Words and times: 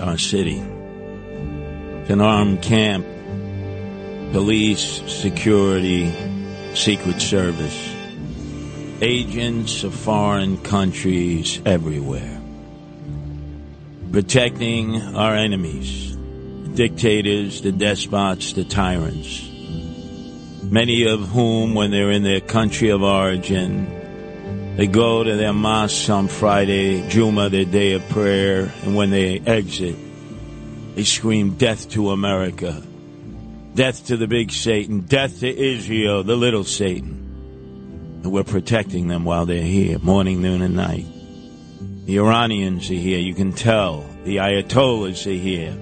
our 0.00 0.18
city. 0.18 0.58
An 0.58 2.20
armed 2.20 2.62
camp, 2.62 3.06
police, 4.32 5.02
security, 5.06 6.12
secret 6.74 7.20
service, 7.20 7.94
agents 9.00 9.84
of 9.84 9.94
foreign 9.94 10.58
countries 10.58 11.60
everywhere, 11.64 12.40
protecting 14.10 15.00
our 15.14 15.34
enemies, 15.34 16.16
the 16.16 16.70
dictators, 16.74 17.62
the 17.62 17.72
despots, 17.72 18.52
the 18.54 18.64
tyrants, 18.64 19.48
many 20.64 21.06
of 21.06 21.28
whom, 21.28 21.74
when 21.74 21.90
they're 21.90 22.10
in 22.10 22.22
their 22.22 22.40
country 22.40 22.90
of 22.90 23.02
origin, 23.02 23.99
they 24.76 24.86
go 24.86 25.22
to 25.22 25.36
their 25.36 25.52
mosques 25.52 26.08
on 26.08 26.28
Friday, 26.28 27.08
Juma, 27.08 27.48
their 27.48 27.64
day 27.64 27.92
of 27.92 28.08
prayer, 28.08 28.72
and 28.82 28.94
when 28.94 29.10
they 29.10 29.40
exit, 29.40 29.96
they 30.94 31.04
scream 31.04 31.56
death 31.56 31.90
to 31.90 32.10
America, 32.10 32.82
death 33.74 34.06
to 34.06 34.16
the 34.16 34.26
big 34.26 34.50
Satan, 34.52 35.00
death 35.00 35.40
to 35.40 35.48
Israel, 35.48 36.22
the 36.24 36.36
little 36.36 36.64
Satan. 36.64 38.20
And 38.22 38.32
we're 38.32 38.44
protecting 38.44 39.08
them 39.08 39.24
while 39.24 39.46
they're 39.46 39.62
here, 39.62 39.98
morning, 39.98 40.42
noon, 40.42 40.62
and 40.62 40.76
night. 40.76 41.06
The 42.06 42.18
Iranians 42.18 42.90
are 42.90 42.94
here, 42.94 43.18
you 43.18 43.34
can 43.34 43.52
tell. 43.52 44.04
The 44.24 44.36
Ayatollahs 44.36 45.26
are 45.26 45.30
here. 45.30 45.76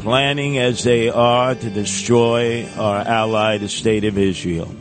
Planning 0.00 0.58
as 0.58 0.84
they 0.84 1.08
are 1.08 1.54
to 1.54 1.70
destroy 1.70 2.68
our 2.76 3.00
ally, 3.00 3.58
the 3.58 3.68
State 3.68 4.04
of 4.04 4.18
Israel. 4.18 4.74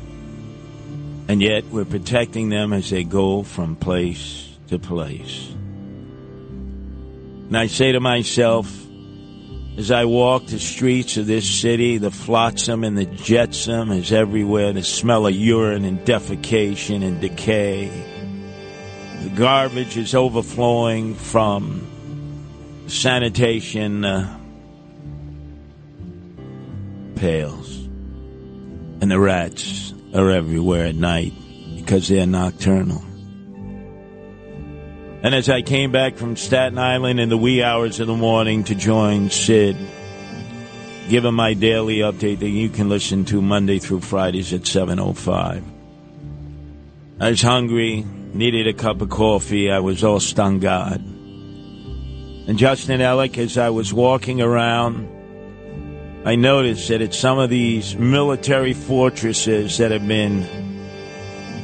And 1.28 1.42
yet 1.42 1.66
we're 1.66 1.86
protecting 1.86 2.50
them 2.50 2.74
as 2.74 2.90
they 2.90 3.04
go 3.04 3.44
from 3.44 3.76
place 3.76 4.50
to 4.68 4.78
place. 4.80 5.50
And 7.48 7.58
I 7.58 7.68
say 7.68 7.92
to 7.92 8.00
myself, 8.00 8.72
as 9.78 9.90
I 9.90 10.06
walk 10.06 10.46
the 10.48 10.60
streets 10.60 11.18
of 11.18 11.26
this 11.26 11.50
city, 11.50 11.98
the 11.98 12.12
flotsam 12.12 12.84
and 12.84 12.98
the 12.98 13.06
jetsam 13.06 13.92
is 13.92 14.12
everywhere, 14.12 14.72
the 14.74 14.84
smell 14.84 15.26
of 15.26 15.34
urine 15.34 15.86
and 15.86 16.00
defecation 16.00 17.04
and 17.04 17.20
decay. 17.20 17.90
The 19.24 19.30
garbage 19.30 19.98
is 19.98 20.14
overflowing 20.14 21.16
from 21.16 21.88
sanitation 22.88 24.06
uh, 24.06 24.40
pails. 27.16 27.78
And 29.02 29.10
the 29.10 29.20
rats 29.20 29.83
are 30.14 30.32
everywhere 30.32 30.86
at 30.86 30.96
night 30.96 31.34
because 31.76 32.08
they're 32.08 32.26
nocturnal. 32.26 33.04
And 35.24 35.34
as 35.34 35.50
I 35.50 35.62
came 35.62 35.92
back 35.92 36.18
from 36.18 36.36
Staten 36.36 36.78
Island 36.78 37.20
in 37.20 37.30
the 37.30 37.38
wee 37.38 37.64
hours 37.64 38.00
of 38.00 38.08
the 38.08 38.16
morning 38.16 38.66
to 38.66 38.76
join 38.76 39.30
Sid, 39.30 39.78
give 41.08 41.24
him 41.24 41.36
my 41.36 41.54
daily 41.54 42.00
update 42.00 42.40
that 42.40 42.50
you 42.50 42.70
can 42.70 42.90
listen 42.90 43.24
to 43.26 43.42
Monday 43.42 43.80
through 43.80 44.02
Fridays 44.02 44.52
at 44.52 44.62
7.05. 44.62 45.64
I 47.22 47.30
was 47.30 47.42
hungry, 47.42 48.06
needed 48.34 48.68
a 48.68 48.74
cup 48.74 49.02
of 49.02 49.10
coffee. 49.10 49.72
I 49.72 49.80
was 49.80 50.04
all 50.04 50.20
stung 50.20 50.60
God. 50.60 51.00
And 52.46 52.58
Justin 52.58 53.00
Ellick, 53.00 53.38
as 53.38 53.58
I 53.58 53.70
was 53.70 53.94
walking 53.94 54.42
around, 54.42 55.08
I 56.26 56.36
noticed 56.36 56.88
that 56.88 57.02
at 57.02 57.14
some 57.14 57.38
of 57.38 57.50
these 57.50 57.98
military 57.98 58.74
fortresses 58.74 59.78
that 59.78 59.92
have 59.92 60.08
been 60.08 60.48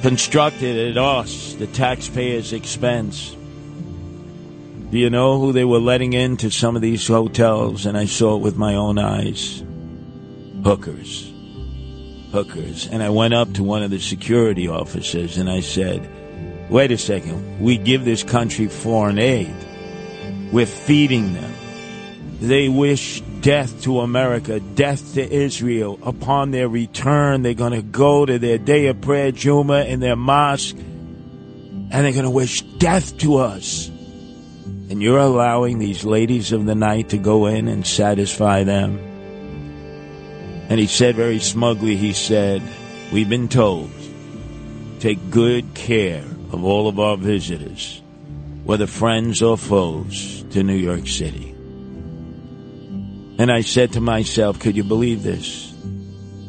constructed 0.02 0.92
at 0.92 0.98
us, 0.98 1.54
the 1.54 1.68
taxpayers' 1.68 2.52
expense, 2.52 3.36
do 4.92 4.98
you 4.98 5.10
know 5.10 5.40
who 5.40 5.54
they 5.54 5.64
were 5.64 5.80
letting 5.80 6.12
into 6.12 6.50
some 6.50 6.76
of 6.76 6.82
these 6.82 7.08
hotels? 7.08 7.86
And 7.86 7.98
I 7.98 8.06
saw 8.06 8.36
it 8.36 8.42
with 8.42 8.58
my 8.58 8.76
own 8.76 9.00
eyes. 9.00 9.64
Hookers. 10.64 11.32
Hookers. 12.34 12.88
And 12.88 13.02
I 13.02 13.10
went 13.10 13.34
up 13.34 13.54
to 13.54 13.64
one 13.64 13.84
of 13.84 13.92
the 13.92 14.00
security 14.00 14.68
officers 14.68 15.38
and 15.38 15.50
I 15.50 15.62
said, 15.62 16.10
wait 16.70 16.92
a 16.92 16.98
second, 16.98 17.62
we 17.62 17.78
give 17.78 18.04
this 18.04 18.24
country 18.24 18.68
foreign 18.68 19.20
aid. 19.20 19.56
We're 20.52 20.66
feeding 20.66 21.34
them. 21.34 21.54
They 22.42 22.68
wish 22.68 23.22
death 23.42 23.84
to 23.84 24.02
America, 24.02 24.60
death 24.60 25.14
to 25.16 25.32
Israel. 25.32 26.00
Upon 26.04 26.52
their 26.52 26.68
return, 26.68 27.42
they're 27.42 27.54
going 27.54 27.74
to 27.74 27.82
go 27.82 28.26
to 28.26 28.40
their 28.40 28.58
day 28.58 28.88
of 28.88 29.02
prayer, 29.02 29.32
Juma, 29.32 29.86
in 29.86 30.00
their 30.00 30.16
mosque, 30.16 30.76
and 30.76 31.92
they're 31.92 32.12
going 32.12 32.24
to 32.24 32.30
wish 32.30 32.62
death 32.62 33.18
to 33.20 33.38
us. 33.38 33.88
And 33.88 35.02
you're 35.02 35.20
allowing 35.20 35.80
these 35.80 36.04
ladies 36.04 36.52
of 36.52 36.66
the 36.66 36.76
night 36.76 37.10
to 37.10 37.18
go 37.18 37.46
in 37.46 37.68
and 37.68 37.86
satisfy 37.86 38.64
them. 38.64 38.98
And 40.70 40.80
he 40.80 40.88
said 40.88 41.16
very 41.16 41.40
smugly, 41.40 41.96
he 41.96 42.14
said, 42.14 42.62
We've 43.12 43.30
been 43.30 43.50
told, 43.50 43.92
take 45.00 45.32
good 45.32 45.74
care 45.74 46.24
of 46.52 46.64
all 46.64 46.88
of 46.88 47.00
our 47.00 47.18
visitors, 47.18 48.02
whether 48.64 48.86
friends 48.86 49.42
or 49.42 49.58
foes, 49.58 50.44
to 50.52 50.64
New 50.64 50.76
York 50.76 51.08
City. 51.08 51.56
And 53.40 53.50
I 53.50 53.62
said 53.62 53.94
to 53.94 54.02
myself, 54.02 54.60
could 54.60 54.76
you 54.76 54.84
believe 54.84 55.24
this? 55.24 55.74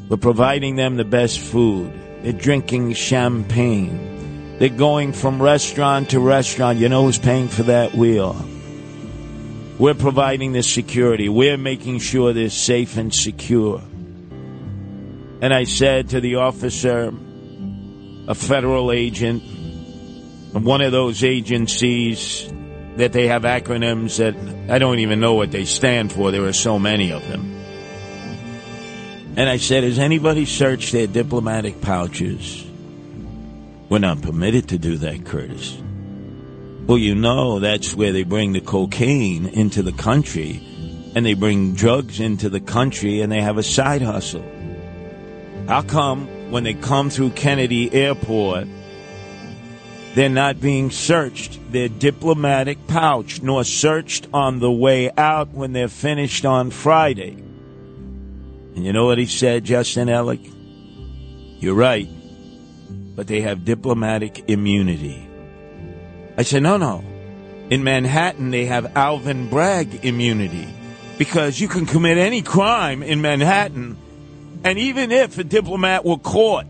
We're 0.09 0.17
providing 0.17 0.75
them 0.75 0.97
the 0.97 1.05
best 1.05 1.39
food. 1.39 1.93
They're 2.23 2.33
drinking 2.33 2.95
champagne. 2.95 4.59
They're 4.59 4.71
going 4.71 5.12
from 5.12 5.41
restaurant 5.41 6.11
to 6.11 6.19
restaurant. 6.19 6.81
You 6.81 6.89
know 6.89 7.05
who's 7.05 7.17
paying 7.17 7.47
for 7.47 7.62
that? 7.62 7.95
We 7.95 8.19
are. 8.19 8.43
We're 9.78 9.95
providing 9.95 10.51
the 10.51 10.65
security. 10.65 11.28
We're 11.28 11.56
making 11.56 12.01
sure 12.01 12.33
they're 12.33 12.51
safe 12.51 12.97
and 12.97 13.15
secure. 13.15 13.81
And 15.41 15.55
I 15.55 15.65
said 15.65 16.09
to 16.09 16.21
the 16.21 16.34
officer, 16.34 17.15
a 18.27 18.34
federal 18.34 18.91
agent, 18.91 19.45
one 20.53 20.81
of 20.81 20.91
those 20.91 21.22
agencies 21.22 22.53
that 22.97 23.12
they 23.12 23.27
have 23.28 23.43
acronyms 23.43 24.19
that 24.19 24.34
I 24.71 24.78
don't 24.78 24.99
even 24.99 25.21
know 25.21 25.34
what 25.34 25.53
they 25.53 25.65
stand 25.65 26.12
for. 26.12 26.31
There 26.31 26.45
are 26.45 26.53
so 26.53 26.78
many 26.78 27.12
of 27.12 27.27
them. 27.28 27.56
And 29.37 29.49
I 29.49 29.59
said, 29.59 29.84
Has 29.84 29.99
anybody 29.99 30.45
searched 30.45 30.93
their 30.93 31.06
diplomatic 31.06 31.81
pouches? 31.81 32.67
We're 33.89 33.99
not 33.99 34.23
permitted 34.23 34.69
to 34.69 34.78
do 34.78 34.97
that, 34.99 35.25
Curtis. 35.25 35.81
Well, 36.87 36.99
you 36.99 37.15
know 37.15 37.61
that's 37.61 37.95
where 37.95 38.12
they 38.12 38.25
bring 38.25 38.53
the 38.53 38.61
cocaine 38.61 39.47
into 39.47 39.83
the 39.83 39.93
country 39.93 40.61
and 41.15 41.25
they 41.27 41.34
bring 41.34 41.75
drugs 41.75 42.21
into 42.21 42.49
the 42.49 42.61
country 42.61 43.21
and 43.21 43.31
they 43.31 43.41
have 43.41 43.59
a 43.59 43.62
side 43.62 44.03
hustle. 44.03 44.45
How 45.69 45.83
come 45.83 46.51
when 46.51 46.65
they 46.65 46.75
come 46.75 47.11
through 47.11 47.31
Kennedy 47.31 47.93
Airport, 47.93 48.67
they're 50.15 50.28
not 50.28 50.60
being 50.60 50.91
searched, 50.91 51.59
their 51.71 51.88
diplomatic 51.88 52.87
pouch, 52.87 53.43
nor 53.43 53.65
searched 53.65 54.26
on 54.32 54.59
the 54.59 54.71
way 54.71 55.10
out 55.16 55.48
when 55.50 55.72
they're 55.72 55.88
finished 55.88 56.45
on 56.45 56.71
Friday? 56.71 57.36
And 58.74 58.84
you 58.84 58.92
know 58.92 59.07
what 59.07 59.18
he 59.18 59.27
said, 59.27 59.65
Justin 59.65 60.09
Ellick? 60.09 60.53
You're 61.60 61.74
right, 61.74 62.09
but 63.15 63.27
they 63.27 63.42
have 63.42 63.65
diplomatic 63.65 64.48
immunity. 64.48 65.28
I 66.36 66.42
said, 66.42 66.63
no, 66.63 66.77
no. 66.77 67.04
In 67.68 67.84
Manhattan, 67.84 68.51
they 68.51 68.65
have 68.66 68.97
Alvin 68.97 69.48
Bragg 69.48 70.04
immunity 70.04 70.66
because 71.18 71.60
you 71.60 71.68
can 71.68 71.84
commit 71.86 72.16
any 72.16 72.41
crime 72.41 73.03
in 73.03 73.21
Manhattan, 73.21 73.97
and 74.65 74.78
even 74.78 75.13
if 75.13 75.36
a 75.39 75.45
diplomat 75.45 76.04
were 76.04 76.16
caught 76.16 76.65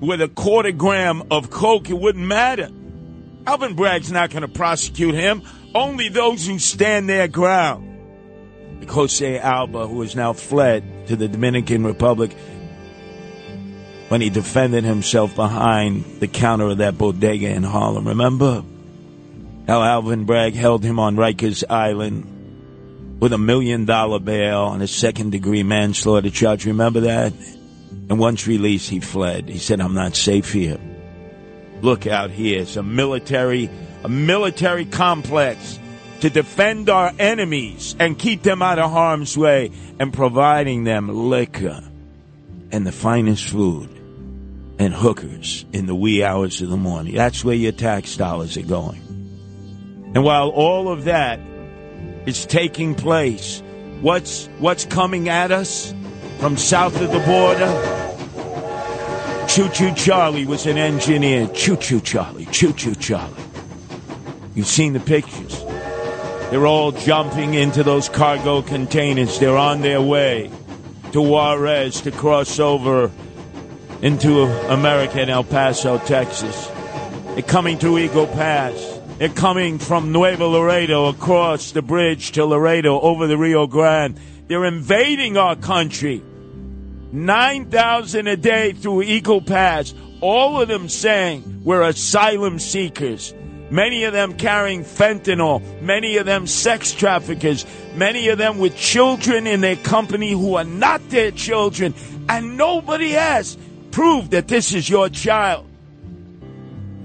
with 0.00 0.20
a 0.20 0.28
quarter 0.28 0.72
gram 0.72 1.22
of 1.30 1.50
coke, 1.50 1.90
it 1.90 1.98
wouldn't 1.98 2.26
matter. 2.26 2.68
Alvin 3.46 3.74
Bragg's 3.74 4.10
not 4.10 4.30
going 4.30 4.42
to 4.42 4.48
prosecute 4.48 5.14
him. 5.14 5.42
Only 5.74 6.08
those 6.08 6.46
who 6.46 6.58
stand 6.58 7.08
their 7.08 7.28
ground. 7.28 7.86
Jose 8.88 9.38
Alba, 9.38 9.86
who 9.86 10.00
has 10.00 10.16
now 10.16 10.32
fled 10.32 11.06
to 11.08 11.16
the 11.16 11.28
Dominican 11.28 11.84
Republic 11.84 12.34
when 14.08 14.20
he 14.20 14.30
defended 14.30 14.82
himself 14.82 15.36
behind 15.36 16.04
the 16.18 16.26
counter 16.26 16.70
of 16.70 16.78
that 16.78 16.98
bodega 16.98 17.48
in 17.48 17.62
Harlem. 17.62 18.08
Remember 18.08 18.64
how 19.68 19.82
Alvin 19.82 20.24
Bragg 20.24 20.54
held 20.54 20.82
him 20.82 20.98
on 20.98 21.16
Rikers 21.16 21.62
Island 21.70 23.18
with 23.20 23.32
a 23.32 23.38
million 23.38 23.84
dollar 23.84 24.18
bail 24.18 24.62
on 24.62 24.82
a 24.82 24.88
second 24.88 25.30
degree 25.30 25.62
manslaughter 25.62 26.30
charge. 26.30 26.66
Remember 26.66 27.00
that? 27.00 27.32
And 27.90 28.18
once 28.18 28.46
released, 28.46 28.90
he 28.90 29.00
fled. 29.00 29.48
He 29.48 29.58
said, 29.58 29.80
I'm 29.80 29.94
not 29.94 30.16
safe 30.16 30.52
here. 30.52 30.78
Look 31.82 32.06
out 32.06 32.30
here. 32.30 32.60
It's 32.60 32.76
a 32.76 32.82
military, 32.82 33.70
a 34.04 34.08
military 34.08 34.84
complex 34.84 35.78
to 36.20 36.30
defend 36.30 36.90
our 36.90 37.12
enemies 37.18 37.96
and 37.98 38.18
keep 38.18 38.42
them 38.42 38.62
out 38.62 38.78
of 38.78 38.90
harm's 38.90 39.36
way 39.36 39.70
and 39.98 40.12
providing 40.12 40.84
them 40.84 41.08
liquor 41.08 41.82
and 42.72 42.86
the 42.86 42.92
finest 42.92 43.48
food 43.48 43.88
and 44.78 44.94
hookers 44.94 45.64
in 45.72 45.86
the 45.86 45.94
wee 45.94 46.22
hours 46.22 46.60
of 46.62 46.68
the 46.68 46.76
morning. 46.76 47.14
That's 47.14 47.44
where 47.44 47.54
your 47.54 47.72
tax 47.72 48.16
dollars 48.16 48.56
are 48.56 48.62
going. 48.62 49.00
And 50.14 50.24
while 50.24 50.48
all 50.48 50.88
of 50.88 51.04
that 51.04 51.40
is 52.26 52.46
taking 52.46 52.94
place, 52.94 53.62
what's 54.00 54.46
what's 54.58 54.84
coming 54.84 55.28
at 55.28 55.52
us 55.52 55.94
from 56.40 56.56
south 56.56 56.98
of 57.00 57.12
the 57.12 57.20
border? 57.20 57.68
Choo 59.46 59.68
Choo 59.68 59.94
Charlie 59.94 60.46
was 60.46 60.64
an 60.64 60.78
engineer. 60.78 61.46
Choo 61.48 61.76
Choo 61.76 62.00
Charlie, 62.00 62.46
Choo 62.46 62.72
Choo 62.72 62.94
Charlie. 62.94 63.42
You've 64.54 64.66
seen 64.66 64.94
the 64.94 65.00
pictures. 65.00 65.62
They're 66.50 66.66
all 66.66 66.92
jumping 66.92 67.54
into 67.54 67.82
those 67.82 68.08
cargo 68.08 68.62
containers. 68.62 69.38
They're 69.38 69.56
on 69.56 69.82
their 69.82 70.00
way 70.00 70.50
to 71.12 71.20
Juarez 71.20 72.00
to 72.02 72.10
cross 72.10 72.58
over 72.58 73.10
into 74.00 74.44
America 74.72 75.20
in 75.20 75.28
El 75.28 75.44
Paso, 75.44 75.98
Texas. 75.98 76.70
They're 77.34 77.42
coming 77.42 77.76
through 77.76 77.98
Eagle 77.98 78.26
Pass. 78.28 78.98
They're 79.18 79.28
coming 79.28 79.78
from 79.78 80.10
Nuevo 80.10 80.48
Laredo 80.48 81.06
across 81.08 81.72
the 81.72 81.82
bridge 81.82 82.32
to 82.32 82.46
Laredo 82.46 82.98
over 82.98 83.26
the 83.26 83.36
Rio 83.36 83.66
Grande. 83.66 84.18
They're 84.46 84.64
invading 84.64 85.36
our 85.36 85.54
country. 85.54 86.22
9,000 87.12 88.26
a 88.26 88.36
day 88.36 88.72
through 88.72 89.02
Eagle 89.02 89.42
Pass. 89.42 89.94
All 90.20 90.60
of 90.60 90.68
them 90.68 90.88
saying 90.88 91.62
we're 91.64 91.82
asylum 91.82 92.58
seekers. 92.58 93.34
Many 93.70 94.04
of 94.04 94.12
them 94.12 94.36
carrying 94.36 94.84
fentanyl. 94.84 95.62
Many 95.80 96.16
of 96.16 96.26
them 96.26 96.46
sex 96.46 96.92
traffickers. 96.92 97.64
Many 97.94 98.28
of 98.28 98.38
them 98.38 98.58
with 98.58 98.76
children 98.76 99.46
in 99.46 99.60
their 99.60 99.76
company 99.76 100.32
who 100.32 100.56
are 100.56 100.64
not 100.64 101.08
their 101.10 101.30
children. 101.30 101.94
And 102.28 102.56
nobody 102.56 103.10
has 103.10 103.56
proved 103.92 104.32
that 104.32 104.48
this 104.48 104.72
is 104.72 104.88
your 104.88 105.08
child. 105.08 105.66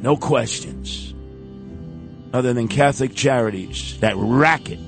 No 0.02 0.18
questions. 0.18 1.14
Other 2.34 2.54
than 2.54 2.68
Catholic 2.68 3.16
charities 3.16 4.00
that 4.02 4.16
racket 4.18 4.80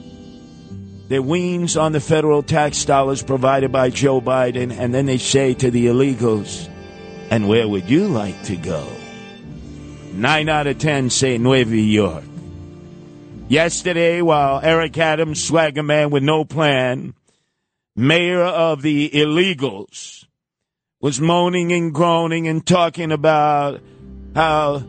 their 1.08 1.22
weans 1.22 1.78
on 1.78 1.94
the 1.94 2.00
federal 2.00 2.44
tax 2.44 2.84
dollars 2.84 3.24
provided 3.24 3.72
by 3.72 3.90
Joe 3.90 4.20
Biden, 4.20 4.78
and 4.78 4.94
then 4.94 5.06
they 5.06 5.18
say 5.18 5.54
to 5.54 5.72
the 5.72 5.88
illegals, 5.88 6.70
and 7.30 7.48
where 7.48 7.68
would 7.68 7.90
you 7.90 8.08
like 8.08 8.44
to 8.44 8.58
go? 8.58 8.88
Nine 10.14 10.50
out 10.50 10.68
of 10.68 10.80
ten 10.80 11.10
say 11.10 11.38
Nueva 11.38 11.76
York. 11.76 12.24
Yesterday, 13.48 14.22
while 14.22 14.60
Eric 14.62 14.98
Adams, 14.98 15.44
swagger 15.44 15.84
man 15.84 16.10
with 16.10 16.24
no 16.24 16.44
plan, 16.44 17.14
mayor 17.96 18.44
of 18.44 18.82
the 18.82 19.10
illegals, 19.10 20.26
was 21.00 21.22
moaning 21.22 21.72
and 21.72 21.94
groaning 21.94 22.48
and 22.48 22.66
talking 22.66 23.12
about 23.12 23.80
how 24.36 24.84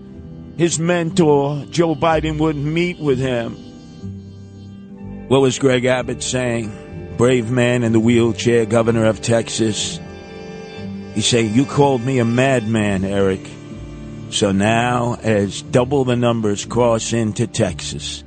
his 0.56 0.80
mentor, 0.80 1.64
Joe 1.70 1.94
Biden, 1.94 2.38
wouldn't 2.38 2.64
meet 2.64 2.98
with 2.98 3.18
him. 3.18 3.67
What 5.28 5.42
was 5.42 5.58
Greg 5.58 5.84
Abbott 5.84 6.22
saying? 6.22 7.16
Brave 7.18 7.50
man 7.50 7.82
in 7.82 7.92
the 7.92 8.00
wheelchair, 8.00 8.64
governor 8.64 9.04
of 9.04 9.20
Texas. 9.20 10.00
He 11.14 11.20
said, 11.20 11.50
You 11.50 11.66
called 11.66 12.00
me 12.00 12.18
a 12.18 12.24
madman, 12.24 13.04
Eric. 13.04 13.46
So 14.30 14.52
now, 14.52 15.18
as 15.22 15.60
double 15.60 16.04
the 16.06 16.16
numbers 16.16 16.64
cross 16.64 17.12
into 17.12 17.46
Texas, 17.46 18.24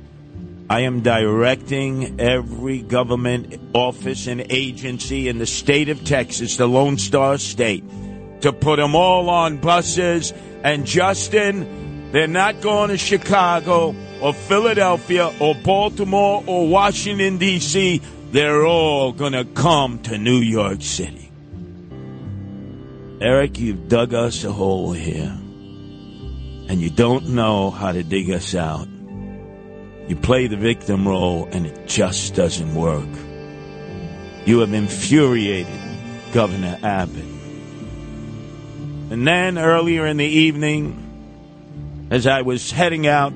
I 0.70 0.82
am 0.82 1.00
directing 1.00 2.20
every 2.20 2.82
government 2.82 3.58
office 3.74 4.28
and 4.28 4.46
agency 4.48 5.28
in 5.28 5.38
the 5.38 5.46
state 5.46 5.88
of 5.88 6.04
Texas, 6.04 6.56
the 6.56 6.68
Lone 6.68 6.98
Star 6.98 7.36
State, 7.38 7.82
to 8.42 8.52
put 8.52 8.76
them 8.76 8.94
all 8.94 9.28
on 9.28 9.56
buses. 9.56 10.32
And 10.62 10.86
Justin, 10.86 12.12
they're 12.12 12.28
not 12.28 12.60
going 12.60 12.90
to 12.90 12.96
Chicago 12.96 13.96
or 14.22 14.32
Philadelphia 14.32 15.32
or 15.40 15.54
Baltimore 15.56 16.44
or 16.46 16.68
Washington, 16.68 17.38
D.C. 17.38 18.00
They're 18.30 18.64
all 18.64 19.12
going 19.12 19.32
to 19.32 19.44
come 19.44 19.98
to 20.04 20.16
New 20.16 20.38
York 20.38 20.80
City. 20.80 21.30
Eric, 23.20 23.58
you've 23.58 23.88
dug 23.88 24.14
us 24.14 24.44
a 24.44 24.52
hole 24.52 24.92
here 24.92 25.36
and 26.68 26.80
you 26.80 26.88
don't 26.88 27.30
know 27.30 27.70
how 27.70 27.90
to 27.90 28.04
dig 28.04 28.30
us 28.30 28.54
out. 28.54 28.86
You 30.08 30.16
play 30.16 30.46
the 30.46 30.56
victim 30.56 31.06
role 31.06 31.48
and 31.50 31.66
it 31.66 31.88
just 31.88 32.34
doesn't 32.34 32.74
work. 32.74 33.08
You 34.46 34.60
have 34.60 34.72
infuriated 34.72 35.80
Governor 36.32 36.78
Abbott. 36.82 37.24
And 39.10 39.26
then 39.26 39.58
earlier 39.58 40.06
in 40.06 40.16
the 40.16 40.24
evening, 40.24 42.08
as 42.10 42.26
I 42.26 42.42
was 42.42 42.70
heading 42.70 43.06
out 43.06 43.32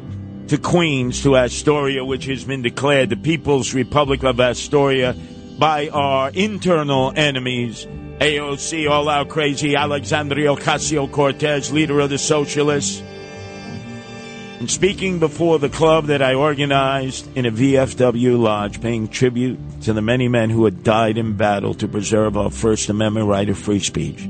to 0.48 0.58
Queens, 0.58 1.22
to 1.22 1.36
Astoria, 1.36 2.04
which 2.04 2.26
has 2.26 2.44
been 2.44 2.62
declared 2.62 3.10
the 3.10 3.16
People's 3.16 3.74
Republic 3.74 4.22
of 4.22 4.40
Astoria 4.40 5.14
by 5.58 5.88
our 5.88 6.30
internal 6.30 7.12
enemies, 7.16 7.86
AOC, 8.20 8.88
all 8.88 9.08
out 9.08 9.28
crazy, 9.28 9.74
Alexandria 9.74 10.54
Ocasio 10.54 11.10
Cortez, 11.10 11.72
leader 11.72 11.98
of 12.00 12.10
the 12.10 12.18
socialists, 12.18 13.02
and 14.58 14.70
speaking 14.70 15.18
before 15.18 15.58
the 15.58 15.68
club 15.68 16.06
that 16.06 16.22
I 16.22 16.34
organized 16.34 17.36
in 17.36 17.44
a 17.44 17.50
VFW 17.50 18.38
lodge, 18.38 18.80
paying 18.80 19.08
tribute 19.08 19.58
to 19.82 19.92
the 19.92 20.00
many 20.00 20.28
men 20.28 20.50
who 20.50 20.64
had 20.64 20.82
died 20.82 21.18
in 21.18 21.36
battle 21.36 21.74
to 21.74 21.88
preserve 21.88 22.36
our 22.36 22.50
First 22.50 22.88
Amendment 22.88 23.26
right 23.26 23.48
of 23.48 23.58
free 23.58 23.80
speech. 23.80 24.28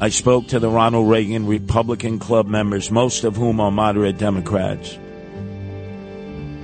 I 0.00 0.08
spoke 0.08 0.48
to 0.48 0.58
the 0.58 0.68
Ronald 0.68 1.08
Reagan 1.08 1.46
Republican 1.46 2.18
Club 2.18 2.46
members, 2.48 2.90
most 2.90 3.22
of 3.22 3.36
whom 3.36 3.60
are 3.60 3.70
moderate 3.70 4.18
Democrats. 4.18 4.98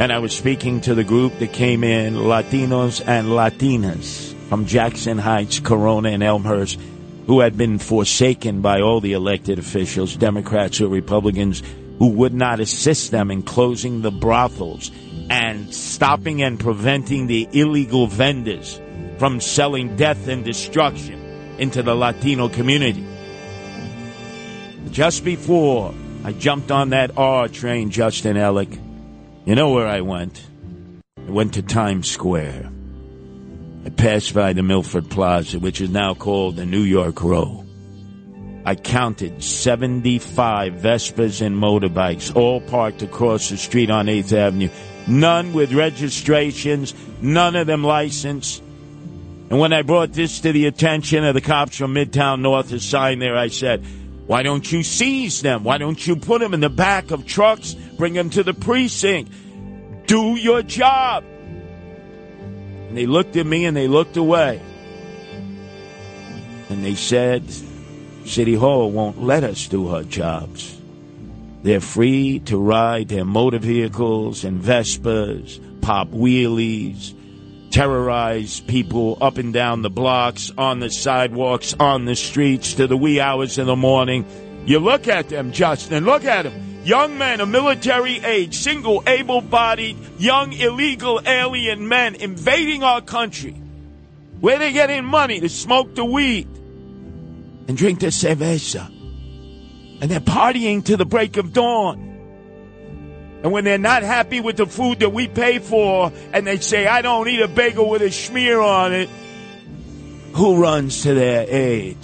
And 0.00 0.12
I 0.12 0.18
was 0.18 0.36
speaking 0.36 0.80
to 0.82 0.94
the 0.94 1.04
group 1.04 1.38
that 1.38 1.52
came 1.52 1.84
in, 1.84 2.14
Latinos 2.14 3.00
and 3.06 3.28
Latinas 3.28 4.34
from 4.48 4.66
Jackson 4.66 5.16
Heights, 5.16 5.60
Corona, 5.60 6.08
and 6.08 6.24
Elmhurst, 6.24 6.80
who 7.26 7.40
had 7.40 7.56
been 7.56 7.78
forsaken 7.78 8.62
by 8.62 8.80
all 8.80 9.00
the 9.00 9.12
elected 9.12 9.60
officials, 9.60 10.16
Democrats 10.16 10.80
or 10.80 10.88
Republicans, 10.88 11.62
who 12.00 12.08
would 12.08 12.34
not 12.34 12.58
assist 12.58 13.12
them 13.12 13.30
in 13.30 13.42
closing 13.42 14.02
the 14.02 14.10
brothels 14.10 14.90
and 15.30 15.72
stopping 15.72 16.42
and 16.42 16.58
preventing 16.58 17.28
the 17.28 17.46
illegal 17.52 18.08
vendors 18.08 18.80
from 19.18 19.40
selling 19.40 19.94
death 19.94 20.26
and 20.26 20.44
destruction 20.44 21.20
into 21.58 21.82
the 21.82 21.94
Latino 21.94 22.48
community. 22.48 23.06
Just 24.92 25.24
before 25.24 25.94
I 26.24 26.32
jumped 26.32 26.72
on 26.72 26.90
that 26.90 27.16
R 27.16 27.46
train, 27.46 27.90
Justin 27.90 28.36
Ellick, 28.36 28.78
you 29.44 29.54
know 29.54 29.70
where 29.70 29.86
I 29.86 30.00
went? 30.00 30.44
I 31.16 31.30
went 31.30 31.54
to 31.54 31.62
Times 31.62 32.10
Square. 32.10 32.70
I 33.86 33.90
passed 33.90 34.34
by 34.34 34.52
the 34.52 34.62
Milford 34.62 35.08
Plaza, 35.08 35.60
which 35.60 35.80
is 35.80 35.90
now 35.90 36.14
called 36.14 36.56
the 36.56 36.66
New 36.66 36.82
York 36.82 37.22
Row. 37.22 37.64
I 38.64 38.74
counted 38.74 39.42
75 39.42 40.74
Vespas 40.74 41.40
and 41.40 41.56
motorbikes, 41.56 42.34
all 42.34 42.60
parked 42.60 43.02
across 43.02 43.48
the 43.48 43.56
street 43.56 43.90
on 43.90 44.06
8th 44.06 44.32
Avenue. 44.32 44.68
None 45.06 45.52
with 45.52 45.72
registrations, 45.72 46.94
none 47.22 47.56
of 47.56 47.66
them 47.66 47.84
licensed. 47.84 48.60
And 49.50 49.58
when 49.58 49.72
I 49.72 49.82
brought 49.82 50.12
this 50.12 50.40
to 50.40 50.52
the 50.52 50.66
attention 50.66 51.24
of 51.24 51.34
the 51.34 51.40
cops 51.40 51.76
from 51.76 51.94
Midtown 51.94 52.40
North, 52.40 52.72
a 52.72 52.80
sign 52.80 53.18
there, 53.18 53.36
I 53.36 53.48
said, 53.48 53.84
why 54.30 54.44
don't 54.44 54.70
you 54.70 54.84
seize 54.84 55.42
them? 55.42 55.64
Why 55.64 55.78
don't 55.78 56.06
you 56.06 56.14
put 56.14 56.40
them 56.40 56.54
in 56.54 56.60
the 56.60 56.70
back 56.70 57.10
of 57.10 57.26
trucks, 57.26 57.74
bring 57.74 58.12
them 58.12 58.30
to 58.30 58.44
the 58.44 58.54
precinct? 58.54 59.32
Do 60.06 60.36
your 60.36 60.62
job. 60.62 61.24
And 61.24 62.96
they 62.96 63.06
looked 63.06 63.34
at 63.34 63.44
me 63.44 63.64
and 63.64 63.76
they 63.76 63.88
looked 63.88 64.16
away. 64.16 64.62
And 66.68 66.84
they 66.84 66.94
said, 66.94 67.42
City 68.24 68.54
Hall 68.54 68.92
won't 68.92 69.20
let 69.20 69.42
us 69.42 69.66
do 69.66 69.88
our 69.88 70.04
jobs. 70.04 70.80
They're 71.64 71.80
free 71.80 72.38
to 72.46 72.56
ride 72.56 73.08
their 73.08 73.24
motor 73.24 73.58
vehicles 73.58 74.44
and 74.44 74.62
Vespas, 74.62 75.58
pop 75.80 76.06
wheelies, 76.10 77.14
terrorize 77.70 78.60
people 78.60 79.16
up 79.20 79.38
and 79.38 79.52
down 79.52 79.82
the 79.82 79.90
blocks, 79.90 80.50
on 80.58 80.80
the 80.80 80.90
sidewalks, 80.90 81.74
on 81.78 82.04
the 82.04 82.16
streets 82.16 82.74
to 82.74 82.86
the 82.86 82.96
wee 82.96 83.20
hours 83.20 83.58
of 83.58 83.66
the 83.66 83.76
morning. 83.76 84.24
You 84.66 84.78
look 84.78 85.08
at 85.08 85.28
them, 85.28 85.52
Justin, 85.52 86.04
look 86.04 86.24
at 86.24 86.42
them. 86.42 86.80
young 86.84 87.18
men 87.18 87.40
of 87.40 87.48
military 87.48 88.18
age, 88.18 88.56
single, 88.56 89.02
able 89.06 89.40
bodied, 89.40 89.96
young, 90.18 90.52
illegal 90.52 91.20
alien 91.26 91.88
men 91.88 92.14
invading 92.14 92.82
our 92.82 93.00
country. 93.00 93.52
Where 94.40 94.58
they 94.58 94.72
getting 94.72 95.04
money 95.04 95.40
to 95.40 95.48
smoke 95.48 95.94
the 95.94 96.04
weed 96.04 96.48
and 97.68 97.76
drink 97.76 98.00
the 98.00 98.06
cerveza. 98.06 98.86
And 100.00 100.10
they're 100.10 100.20
partying 100.20 100.84
to 100.86 100.96
the 100.96 101.04
break 101.04 101.36
of 101.36 101.52
dawn. 101.52 102.09
And 103.42 103.52
when 103.52 103.64
they're 103.64 103.78
not 103.78 104.02
happy 104.02 104.40
with 104.40 104.56
the 104.56 104.66
food 104.66 105.00
that 105.00 105.10
we 105.10 105.28
pay 105.28 105.58
for, 105.58 106.12
and 106.32 106.46
they 106.46 106.58
say, 106.58 106.86
I 106.86 107.02
don't 107.02 107.28
eat 107.28 107.40
a 107.40 107.48
bagel 107.48 107.88
with 107.88 108.02
a 108.02 108.10
smear 108.10 108.60
on 108.60 108.92
it, 108.92 109.08
who 110.34 110.62
runs 110.62 111.02
to 111.02 111.14
their 111.14 111.46
aid? 111.48 111.96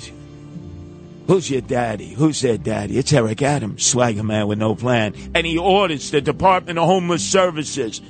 Who's 1.26 1.50
your 1.50 1.61
daddy? 1.61 2.12
Who's 2.12 2.40
their 2.40 2.59
daddy? 2.59 2.99
It's 2.99 3.12
Eric 3.12 3.43
Adams, 3.43 3.85
swagger 3.85 4.23
man 4.23 4.47
with 4.47 4.59
no 4.59 4.75
plan. 4.75 5.14
And 5.35 5.47
he 5.47 5.59
orders 5.59 6.11
the 6.11 6.21
Department 6.21 6.78
of 6.78 6.87
Homeless 6.87 7.25
Services 7.25 8.00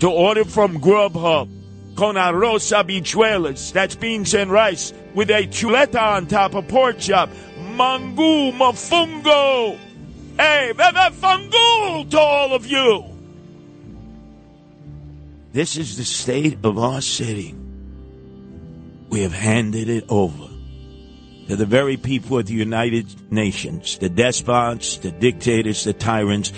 to 0.00 0.10
order 0.10 0.44
from 0.44 0.78
Grubhub 0.78 1.48
con 1.94 2.14
arroz 2.14 2.72
habichuelas, 2.72 3.72
that's 3.72 3.94
beans 3.94 4.34
and 4.34 4.50
rice, 4.50 4.92
with 5.14 5.30
a 5.30 5.46
chuleta 5.46 6.00
on 6.00 6.26
top, 6.26 6.54
of 6.54 6.66
pork 6.68 6.98
chop, 6.98 7.30
mangu, 7.76 8.52
mafungo. 8.52 9.78
Hey, 10.42 10.72
fungu 10.74 12.10
to 12.10 12.18
all 12.18 12.52
of 12.52 12.66
you. 12.66 13.04
This 15.52 15.76
is 15.76 15.96
the 15.96 16.04
state 16.04 16.58
of 16.64 16.78
our 16.78 17.00
city. 17.00 17.54
We 19.08 19.22
have 19.22 19.32
handed 19.32 19.88
it 19.88 20.04
over 20.08 20.48
to 21.46 21.54
the 21.54 21.64
very 21.64 21.96
people 21.96 22.40
of 22.40 22.46
the 22.46 22.54
United 22.54 23.30
Nations, 23.30 23.98
the 23.98 24.08
despots, 24.08 24.96
the 24.96 25.12
dictators, 25.12 25.84
the 25.84 25.92
tyrants, 25.92 26.52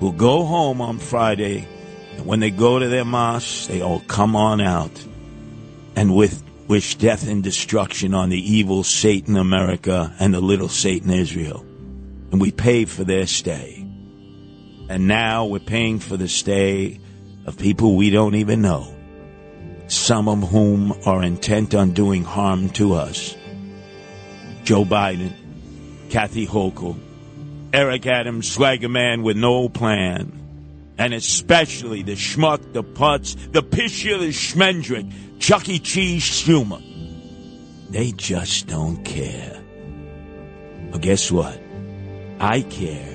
who 0.00 0.12
go 0.12 0.44
home 0.44 0.80
on 0.80 0.98
Friday, 0.98 1.68
and 2.16 2.26
when 2.26 2.40
they 2.40 2.50
go 2.50 2.80
to 2.80 2.88
their 2.88 3.04
mosques, 3.04 3.68
they 3.68 3.82
all 3.82 4.00
come 4.00 4.34
on 4.34 4.60
out 4.60 5.06
and 5.94 6.12
with 6.12 6.42
wish 6.66 6.96
death 6.96 7.28
and 7.28 7.44
destruction 7.44 8.14
on 8.14 8.30
the 8.30 8.52
evil 8.56 8.82
Satan 8.82 9.36
America 9.36 10.12
and 10.18 10.34
the 10.34 10.40
little 10.40 10.68
Satan 10.68 11.10
Israel. 11.12 11.64
And 12.30 12.40
we 12.40 12.50
pay 12.50 12.84
for 12.84 13.04
their 13.04 13.26
stay. 13.26 13.86
And 14.88 15.08
now 15.08 15.46
we're 15.46 15.60
paying 15.60 15.98
for 15.98 16.16
the 16.16 16.28
stay 16.28 17.00
of 17.46 17.58
people 17.58 17.96
we 17.96 18.10
don't 18.10 18.34
even 18.34 18.62
know 18.62 18.94
some 19.88 20.28
of 20.28 20.50
whom 20.50 20.92
are 21.06 21.22
intent 21.22 21.74
on 21.74 21.92
doing 21.92 22.22
harm 22.22 22.68
to 22.70 22.94
us. 22.94 23.34
Joe 24.62 24.84
Biden, 24.84 25.32
Kathy 26.10 26.46
Hochul, 26.46 26.98
Eric 27.72 28.06
Adams, 28.06 28.50
swagger 28.50 28.88
man 28.88 29.22
with 29.22 29.36
no 29.36 29.68
plan, 29.68 30.32
and 30.98 31.14
especially 31.14 32.02
the 32.02 32.12
schmuck, 32.12 32.72
the 32.72 32.84
putz, 32.84 33.34
the 33.52 33.62
the 33.62 34.28
schmendrick, 34.28 35.10
Chuck 35.38 35.68
E. 35.68 35.78
Cheese 35.78 36.22
Schumer. 36.22 36.82
They 37.90 38.12
just 38.12 38.66
don't 38.66 39.02
care. 39.04 39.62
Well, 40.90 40.98
guess 40.98 41.30
what? 41.32 41.58
I 42.40 42.62
care. 42.62 43.14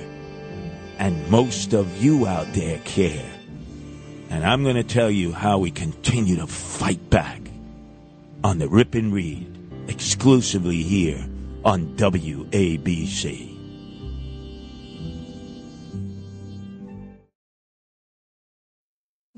And 0.98 1.28
most 1.30 1.72
of 1.72 2.02
you 2.02 2.26
out 2.26 2.52
there 2.52 2.78
care. 2.84 3.30
And 4.30 4.44
I'm 4.44 4.62
going 4.62 4.76
to 4.76 4.84
tell 4.84 5.10
you 5.10 5.32
how 5.32 5.58
we 5.58 5.70
continue 5.70 6.36
to 6.36 6.46
fight 6.46 7.10
back 7.10 7.40
on 8.42 8.58
the 8.58 8.68
Rip 8.68 8.94
and 8.94 9.12
Read, 9.12 9.46
exclusively 9.88 10.82
here 10.82 11.24
on 11.64 11.96
WABC. 11.96 13.53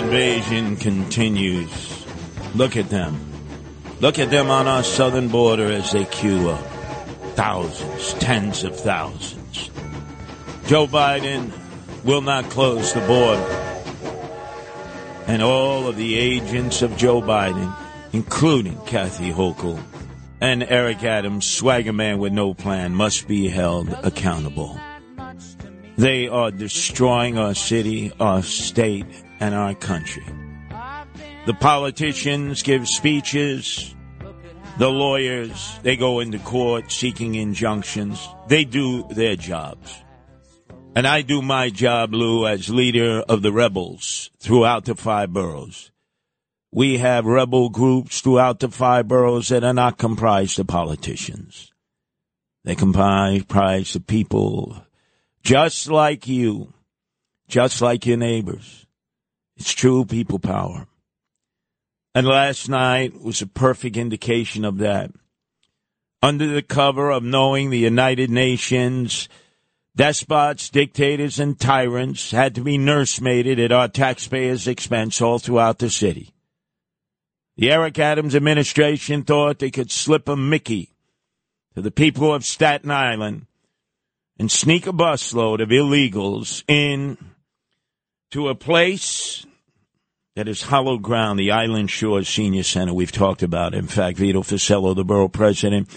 Invasion 0.00 0.76
continues. 0.76 2.06
Look 2.54 2.76
at 2.76 2.88
them. 2.88 3.20
Look 4.00 4.18
at 4.18 4.30
them 4.30 4.50
on 4.50 4.66
our 4.66 4.82
southern 4.82 5.28
border 5.28 5.70
as 5.70 5.92
they 5.92 6.06
queue 6.06 6.48
up. 6.48 6.64
Thousands, 7.34 8.14
tens 8.14 8.64
of 8.64 8.74
thousands. 8.80 9.70
Joe 10.66 10.86
Biden 10.86 11.52
will 12.02 12.22
not 12.22 12.44
close 12.48 12.94
the 12.94 13.00
border. 13.00 13.42
And 15.26 15.42
all 15.42 15.86
of 15.86 15.96
the 15.96 16.16
agents 16.16 16.80
of 16.80 16.96
Joe 16.96 17.20
Biden, 17.20 17.74
including 18.12 18.78
Kathy 18.86 19.30
Hochul 19.30 19.82
and 20.40 20.62
Eric 20.62 21.04
Adams, 21.04 21.46
swagger 21.46 21.92
man 21.92 22.18
with 22.18 22.32
no 22.32 22.54
plan, 22.54 22.94
must 22.94 23.28
be 23.28 23.48
held 23.48 23.90
accountable. 24.02 24.80
They 25.98 26.26
are 26.26 26.50
destroying 26.50 27.36
our 27.36 27.54
city, 27.54 28.12
our 28.18 28.42
state, 28.42 29.04
and 29.40 29.54
our 29.54 29.74
country. 29.74 30.24
The 31.46 31.54
politicians 31.54 32.62
give 32.62 32.86
speeches. 32.86 33.94
The 34.78 34.88
lawyers, 34.88 35.78
they 35.82 35.96
go 35.96 36.20
into 36.20 36.38
court 36.38 36.92
seeking 36.92 37.34
injunctions. 37.34 38.28
They 38.46 38.64
do 38.64 39.06
their 39.08 39.36
jobs. 39.36 40.02
And 40.94 41.06
I 41.06 41.22
do 41.22 41.42
my 41.42 41.70
job, 41.70 42.14
Lou, 42.14 42.46
as 42.46 42.68
leader 42.68 43.20
of 43.20 43.42
the 43.42 43.52
rebels 43.52 44.30
throughout 44.38 44.84
the 44.84 44.94
five 44.94 45.32
boroughs. 45.32 45.90
We 46.72 46.98
have 46.98 47.26
rebel 47.26 47.68
groups 47.68 48.20
throughout 48.20 48.60
the 48.60 48.68
five 48.68 49.08
boroughs 49.08 49.48
that 49.48 49.64
are 49.64 49.74
not 49.74 49.98
comprised 49.98 50.58
of 50.58 50.66
politicians. 50.66 51.72
They 52.64 52.74
comprise 52.74 53.96
of 53.96 54.06
people 54.06 54.84
just 55.42 55.88
like 55.88 56.28
you, 56.28 56.72
just 57.48 57.80
like 57.80 58.06
your 58.06 58.18
neighbors. 58.18 58.86
It's 59.60 59.72
true 59.72 60.06
people 60.06 60.38
power. 60.38 60.86
And 62.14 62.26
last 62.26 62.70
night 62.70 63.20
was 63.20 63.42
a 63.42 63.46
perfect 63.46 63.98
indication 63.98 64.64
of 64.64 64.78
that. 64.78 65.10
Under 66.22 66.46
the 66.46 66.62
cover 66.62 67.10
of 67.10 67.22
knowing 67.22 67.68
the 67.68 67.78
United 67.78 68.30
Nations, 68.30 69.28
despots, 69.94 70.70
dictators, 70.70 71.38
and 71.38 71.60
tyrants 71.60 72.30
had 72.30 72.54
to 72.54 72.62
be 72.62 72.78
nursemaided 72.78 73.62
at 73.62 73.70
our 73.70 73.86
taxpayers' 73.86 74.66
expense 74.66 75.20
all 75.20 75.38
throughout 75.38 75.78
the 75.78 75.90
city. 75.90 76.32
The 77.58 77.70
Eric 77.70 77.98
Adams 77.98 78.34
administration 78.34 79.24
thought 79.24 79.58
they 79.58 79.70
could 79.70 79.90
slip 79.90 80.26
a 80.26 80.36
Mickey 80.36 80.94
to 81.74 81.82
the 81.82 81.90
people 81.90 82.34
of 82.34 82.46
Staten 82.46 82.90
Island 82.90 83.44
and 84.38 84.50
sneak 84.50 84.86
a 84.86 84.92
busload 84.92 85.62
of 85.62 85.68
illegals 85.68 86.64
in 86.66 87.18
to 88.30 88.48
a 88.48 88.54
place 88.54 89.44
that 90.36 90.48
is 90.48 90.62
hollow 90.62 90.96
ground, 90.96 91.38
the 91.38 91.50
Island 91.50 91.90
Shores 91.90 92.28
Senior 92.28 92.62
Center 92.62 92.94
we've 92.94 93.12
talked 93.12 93.42
about. 93.42 93.74
In 93.74 93.86
fact, 93.86 94.18
Vito 94.18 94.42
Fossella, 94.42 94.94
the 94.94 95.04
borough 95.04 95.28
president, 95.28 95.88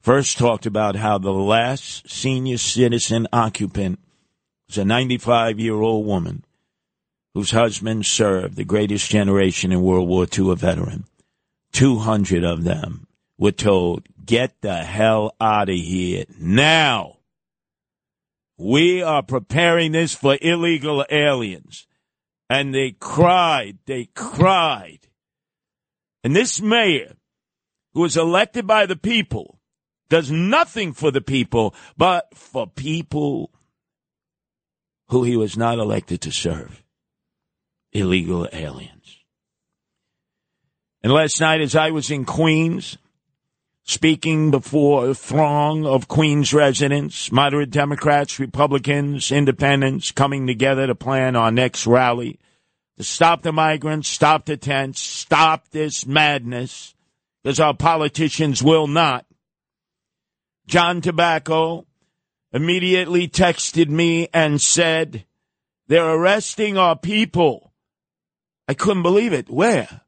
first 0.00 0.38
talked 0.38 0.66
about 0.66 0.96
how 0.96 1.18
the 1.18 1.32
last 1.32 2.08
senior 2.08 2.58
citizen 2.58 3.26
occupant 3.32 3.98
was 4.68 4.78
a 4.78 4.84
95 4.84 5.58
year 5.58 5.74
old 5.74 6.06
woman 6.06 6.44
whose 7.34 7.50
husband 7.50 8.06
served 8.06 8.56
the 8.56 8.64
greatest 8.64 9.08
generation 9.10 9.72
in 9.72 9.82
World 9.82 10.08
War 10.08 10.26
II, 10.26 10.52
a 10.52 10.54
veteran. 10.54 11.04
200 11.72 12.44
of 12.44 12.64
them 12.64 13.06
were 13.38 13.52
told, 13.52 14.06
get 14.24 14.60
the 14.60 14.76
hell 14.76 15.34
out 15.40 15.68
of 15.68 15.76
here 15.76 16.24
now. 16.38 17.16
We 18.56 19.02
are 19.02 19.22
preparing 19.22 19.92
this 19.92 20.14
for 20.14 20.36
illegal 20.40 21.04
aliens. 21.10 21.86
And 22.50 22.74
they 22.74 22.90
cried, 22.90 23.78
they 23.86 24.06
cried. 24.16 24.98
And 26.24 26.34
this 26.34 26.60
mayor, 26.60 27.14
who 27.94 28.00
was 28.00 28.16
elected 28.16 28.66
by 28.66 28.86
the 28.86 28.96
people, 28.96 29.60
does 30.08 30.32
nothing 30.32 30.92
for 30.92 31.12
the 31.12 31.20
people, 31.20 31.76
but 31.96 32.36
for 32.36 32.66
people 32.66 33.52
who 35.10 35.22
he 35.22 35.36
was 35.36 35.56
not 35.56 35.78
elected 35.78 36.20
to 36.22 36.32
serve 36.32 36.82
illegal 37.92 38.48
aliens. 38.52 39.18
And 41.04 41.12
last 41.12 41.40
night, 41.40 41.60
as 41.60 41.76
I 41.76 41.90
was 41.92 42.10
in 42.10 42.24
Queens, 42.24 42.98
speaking 43.90 44.52
before 44.52 45.08
a 45.08 45.14
throng 45.14 45.84
of 45.84 46.06
Queens 46.06 46.54
residents, 46.54 47.32
moderate 47.32 47.70
Democrats, 47.70 48.38
Republicans, 48.38 49.32
independents 49.32 50.12
coming 50.12 50.46
together 50.46 50.86
to 50.86 50.94
plan 50.94 51.34
our 51.34 51.50
next 51.50 51.88
rally 51.88 52.38
to 52.96 53.02
stop 53.02 53.42
the 53.42 53.52
migrants, 53.52 54.08
stop 54.08 54.44
the 54.44 54.56
tents, 54.56 55.00
stop 55.00 55.68
this 55.70 56.06
madness, 56.06 56.94
because 57.42 57.58
our 57.58 57.74
politicians 57.74 58.62
will 58.62 58.86
not. 58.86 59.26
John 60.68 61.00
Tobacco 61.00 61.84
immediately 62.52 63.26
texted 63.26 63.88
me 63.88 64.28
and 64.32 64.60
said, 64.62 65.24
They're 65.88 66.10
arresting 66.10 66.78
our 66.78 66.96
people. 66.96 67.72
I 68.68 68.74
couldn't 68.74 69.02
believe 69.02 69.32
it. 69.32 69.50
Where? 69.50 70.02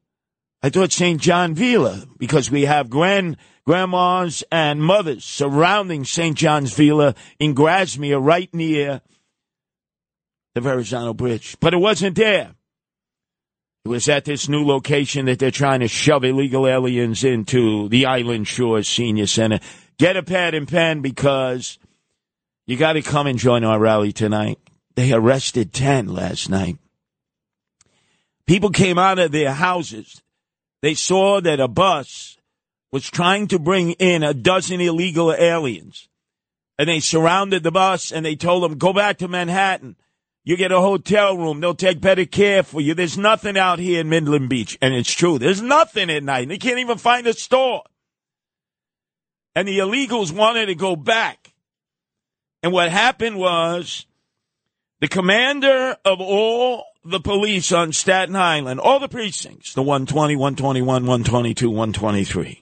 I 0.62 0.71
thought 0.71 0.93
St. 0.93 1.21
John 1.21 1.55
Villa, 1.55 2.05
because 2.19 2.49
we 2.49 2.67
have 2.67 2.89
grand 2.89 3.37
grandmas 3.66 4.42
and 4.50 4.83
mothers 4.83 5.25
surrounding 5.25 6.04
St. 6.04 6.37
John's 6.37 6.75
Villa 6.75 7.14
in 7.38 7.54
Grasmere, 7.54 8.25
right 8.25 8.52
near 8.54 9.00
the 10.54 10.61
Verrazano 10.61 11.14
Bridge. 11.14 11.57
But 11.61 11.75
it 11.75 11.78
wasn't 11.78 12.16
there. 12.16 12.54
It 13.85 13.88
was 13.88 14.09
at 14.09 14.25
this 14.25 14.49
new 14.49 14.64
location 14.64 15.26
that 15.26 15.38
they're 15.40 15.50
trying 15.50 15.81
to 15.81 15.88
shove 15.88 16.25
illegal 16.25 16.69
aliens 16.69 17.25
into 17.25 17.88
the 17.88 18.07
Island 18.07 18.47
Shores 18.47 18.87
Senior 18.87 19.26
Center. 19.26 19.59
Get 19.99 20.16
a 20.16 20.23
pad 20.23 20.54
and 20.54 20.69
pen 20.69 21.00
because 21.00 21.78
you 22.66 22.76
got 22.76 22.92
to 22.92 23.02
come 23.02 23.26
and 23.26 23.38
join 23.38 23.64
our 23.64 23.81
rally 23.81 24.12
tonight. 24.12 24.59
They 24.95 25.12
arrested 25.12 25.73
10 25.73 26.07
last 26.07 26.49
night. 26.49 26.78
People 28.47 28.71
came 28.71 28.99
out 28.99 29.19
of 29.19 29.33
their 29.33 29.52
houses. 29.52 30.23
They 30.81 30.95
saw 30.95 31.40
that 31.40 31.59
a 31.59 31.69
bus 31.69 32.37
was 32.93 33.09
trying 33.09 33.49
to 33.49 33.59
bring 33.59 33.93
in 33.93 34.23
a 34.23 34.35
dozen 34.35 34.81
illegal 34.81 35.33
aliens. 35.33 36.09
And 36.79 36.89
they 36.89 37.01
surrounded 37.01 37.63
the 37.63 37.71
bus 37.71 38.13
and 38.13 38.25
they 38.25 38.37
told 38.37 38.63
them, 38.63 38.79
go 38.79 38.93
back 38.93 39.19
to 39.19 39.29
Manhattan. 39.29 39.97
You 40.45 40.57
get 40.57 40.73
a 40.73 40.81
hotel 40.81 41.37
room. 41.37 41.61
They'll 41.61 41.75
take 41.75 42.01
better 42.01 42.27
care 42.27 42.63
for 42.63 42.81
you. 42.81 42.95
There's 42.95 43.17
nothing 43.17 43.57
out 43.57 43.79
here 43.79 44.01
in 44.01 44.09
Midland 44.09 44.49
Beach. 44.49 44.77
And 44.83 44.93
it's 44.93 45.13
true. 45.13 45.39
There's 45.39 45.63
nothing 45.63 46.11
at 46.11 46.23
night. 46.23 46.49
They 46.49 46.59
can't 46.59 46.81
even 46.81 46.99
find 46.99 47.27
a 47.27 47.33
store. 47.33 47.83
And 49.55 49.69
the 49.69 49.79
illegals 49.79 50.33
wanted 50.33 50.67
to 50.67 50.75
go 50.75 50.97
back. 50.97 51.53
And 52.63 52.73
what 52.73 52.91
happened 52.91 53.39
was 53.39 54.07
the 55.01 55.09
commander 55.09 55.97
of 56.05 56.21
all 56.21 56.85
the 57.05 57.21
police 57.21 57.73
on 57.73 57.93
Staten 57.93 58.37
Island, 58.37 58.81
all 58.81 59.01
the 59.01 59.09
precincts, 59.09 59.75
the 59.75 59.83
120, 59.83 60.37
121, 60.37 60.87
122, 60.87 61.69
123, 61.69 62.62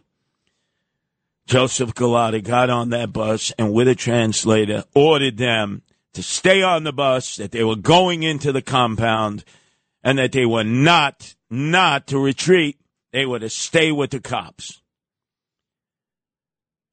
Joseph 1.51 1.95
Gulotta 1.95 2.45
got 2.45 2.71
on 2.71 2.91
that 2.91 3.13
bus 3.13 3.53
and 3.59 3.73
with 3.73 3.89
a 3.89 3.97
translator 3.97 4.85
ordered 4.95 5.37
them 5.37 5.83
to 6.13 6.23
stay 6.23 6.63
on 6.63 6.85
the 6.85 6.93
bus, 6.93 7.39
that 7.39 7.51
they 7.51 7.65
were 7.65 7.75
going 7.75 8.23
into 8.23 8.53
the 8.53 8.63
compound, 8.63 9.43
and 10.05 10.17
that 10.17 10.31
they 10.31 10.47
were 10.47 10.63
not, 10.63 11.35
not 11.51 12.07
to 12.07 12.21
retreat. 12.21 12.79
They 13.13 13.27
were 13.27 13.41
to 13.41 13.51
stay 13.51 13.91
with 13.91 14.11
the 14.11 14.21
cops. 14.21 14.81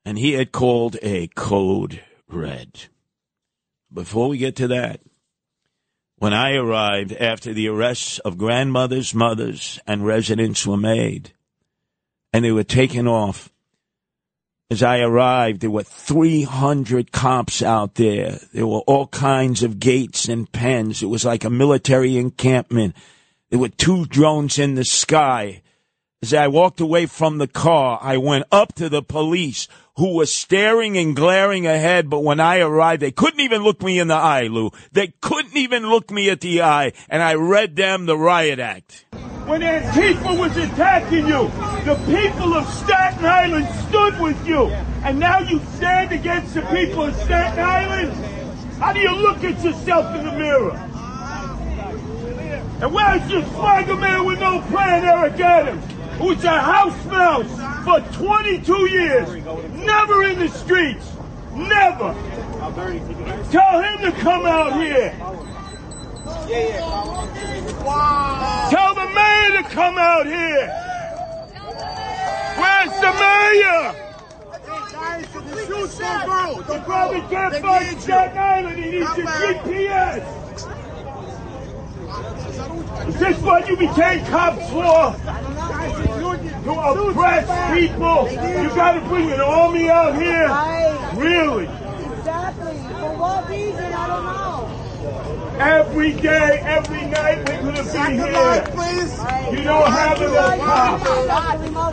And 0.03 0.17
he 0.17 0.33
had 0.33 0.51
called 0.51 0.97
a 1.03 1.27
code 1.35 2.03
red. 2.27 2.85
Before 3.93 4.27
we 4.27 4.39
get 4.39 4.55
to 4.55 4.67
that, 4.69 5.01
when 6.17 6.33
I 6.33 6.55
arrived 6.55 7.13
after 7.13 7.53
the 7.53 7.67
arrests 7.67 8.17
of 8.19 8.39
grandmothers, 8.39 9.13
mothers, 9.13 9.79
and 9.85 10.03
residents 10.03 10.65
were 10.65 10.77
made, 10.77 11.33
and 12.33 12.43
they 12.43 12.51
were 12.51 12.63
taken 12.63 13.07
off, 13.07 13.53
as 14.69 14.83
I 14.83 14.99
arrived, 14.99 15.61
there 15.61 15.71
were 15.71 15.83
300 15.83 17.11
cops 17.13 17.61
out 17.61 17.95
there. 17.95 18.39
There 18.53 18.67
were 18.67 18.81
all 18.81 19.07
kinds 19.07 19.63
of 19.63 19.79
gates 19.79 20.27
and 20.27 20.51
pens. 20.51 21.01
It 21.01 21.07
was 21.07 21.23
like 21.23 21.45
a 21.45 21.49
military 21.49 22.17
encampment. 22.17 22.95
There 23.49 23.59
were 23.59 23.69
two 23.69 24.05
drones 24.05 24.59
in 24.59 24.75
the 24.75 24.83
sky. 24.83 25.61
As 26.21 26.33
I 26.33 26.47
walked 26.47 26.81
away 26.81 27.05
from 27.05 27.37
the 27.37 27.47
car, 27.47 27.97
I 28.01 28.17
went 28.17 28.45
up 28.51 28.73
to 28.75 28.89
the 28.89 29.01
police 29.01 29.69
who 29.95 30.15
were 30.15 30.25
staring 30.25 30.97
and 30.97 31.15
glaring 31.15 31.65
ahead, 31.65 32.09
but 32.09 32.23
when 32.23 32.39
I 32.39 32.59
arrived, 32.59 33.01
they 33.01 33.11
couldn't 33.11 33.39
even 33.39 33.63
look 33.63 33.81
me 33.81 33.99
in 33.99 34.09
the 34.09 34.15
eye, 34.15 34.47
Lou. 34.47 34.71
They 34.91 35.13
couldn't 35.21 35.55
even 35.55 35.89
look 35.89 36.11
me 36.11 36.29
at 36.29 36.41
the 36.41 36.61
eye, 36.61 36.91
and 37.07 37.23
I 37.23 37.35
read 37.35 37.75
them 37.75 38.05
the 38.05 38.17
riot 38.17 38.59
act. 38.59 39.05
When 39.47 39.61
Antifa 39.61 40.37
was 40.37 40.57
attacking 40.57 41.25
you, 41.25 41.47
the 41.85 41.95
people 42.05 42.53
of 42.53 42.67
Staten 42.67 43.23
Island 43.23 43.65
stood 43.87 44.19
with 44.19 44.45
you. 44.45 44.65
And 45.05 45.17
now 45.19 45.39
you 45.39 45.61
stand 45.77 46.11
against 46.11 46.53
the 46.53 46.63
people 46.63 47.03
of 47.03 47.15
Staten 47.15 47.57
Island? 47.57 48.11
How 48.75 48.91
do 48.91 48.99
you 48.99 49.15
look 49.15 49.45
at 49.45 49.63
yourself 49.63 50.13
in 50.17 50.25
the 50.25 50.33
mirror? 50.33 50.73
And 52.81 52.93
where's 52.93 53.31
your 53.31 53.41
swagger 53.53 53.95
man 53.95 54.25
with 54.25 54.41
no 54.41 54.59
plan, 54.63 55.05
Eric 55.05 55.39
Adams? 55.39 55.85
Who's 56.19 56.43
a 56.43 56.61
house 56.61 57.05
mouse 57.05 57.85
for 57.85 58.01
22 58.17 58.89
years, 58.89 59.45
never 59.75 60.25
in 60.25 60.39
the 60.39 60.49
streets, 60.49 61.09
never. 61.53 62.13
Tell 63.49 63.81
him 63.81 64.01
to 64.01 64.11
come 64.19 64.45
out 64.45 64.73
here. 64.73 65.15
Tell 68.69 68.93
the 68.95 69.07
mayor 69.15 69.61
to 69.61 69.63
come 69.69 69.97
out 69.97 70.25
here. 70.25 70.67
Where's 72.57 72.93
the 72.99 73.11
mayor? 73.13 73.93
You 75.77 76.79
probably 76.83 77.21
can't 77.29 77.55
find 77.55 78.01
Staten 78.01 78.37
Island. 78.37 78.77
He 78.83 78.91
needs 78.91 79.17
your 79.17 79.27
GPS. 79.27 80.23
Is 83.07 83.19
this 83.19 83.37
what 83.41 83.67
you 83.69 83.77
became 83.77 84.25
cops 84.25 84.69
for? 84.69 85.15
To 86.63 86.71
oppress 86.71 87.47
people? 87.73 88.29
You 88.31 88.69
gotta 88.75 89.01
bring 89.07 89.31
an 89.31 89.39
army 89.39 89.89
out 89.89 90.15
here? 90.15 90.49
Really? 91.15 91.65
Exactly. 91.65 92.75
For 92.77 93.15
what 93.17 93.49
reason? 93.49 93.93
I 93.93 94.07
don't 94.07 94.23
know. 94.25 94.56
Every 95.59 96.13
day, 96.13 96.59
every 96.63 97.01
night, 97.07 97.39
we're 97.49 97.61
gonna 97.63 97.81
be 97.81 97.87
here. 98.15 98.63
You 99.51 99.63
don't 99.63 99.91
have 99.91 100.21
enough 100.21 100.59
cops. 100.59 101.03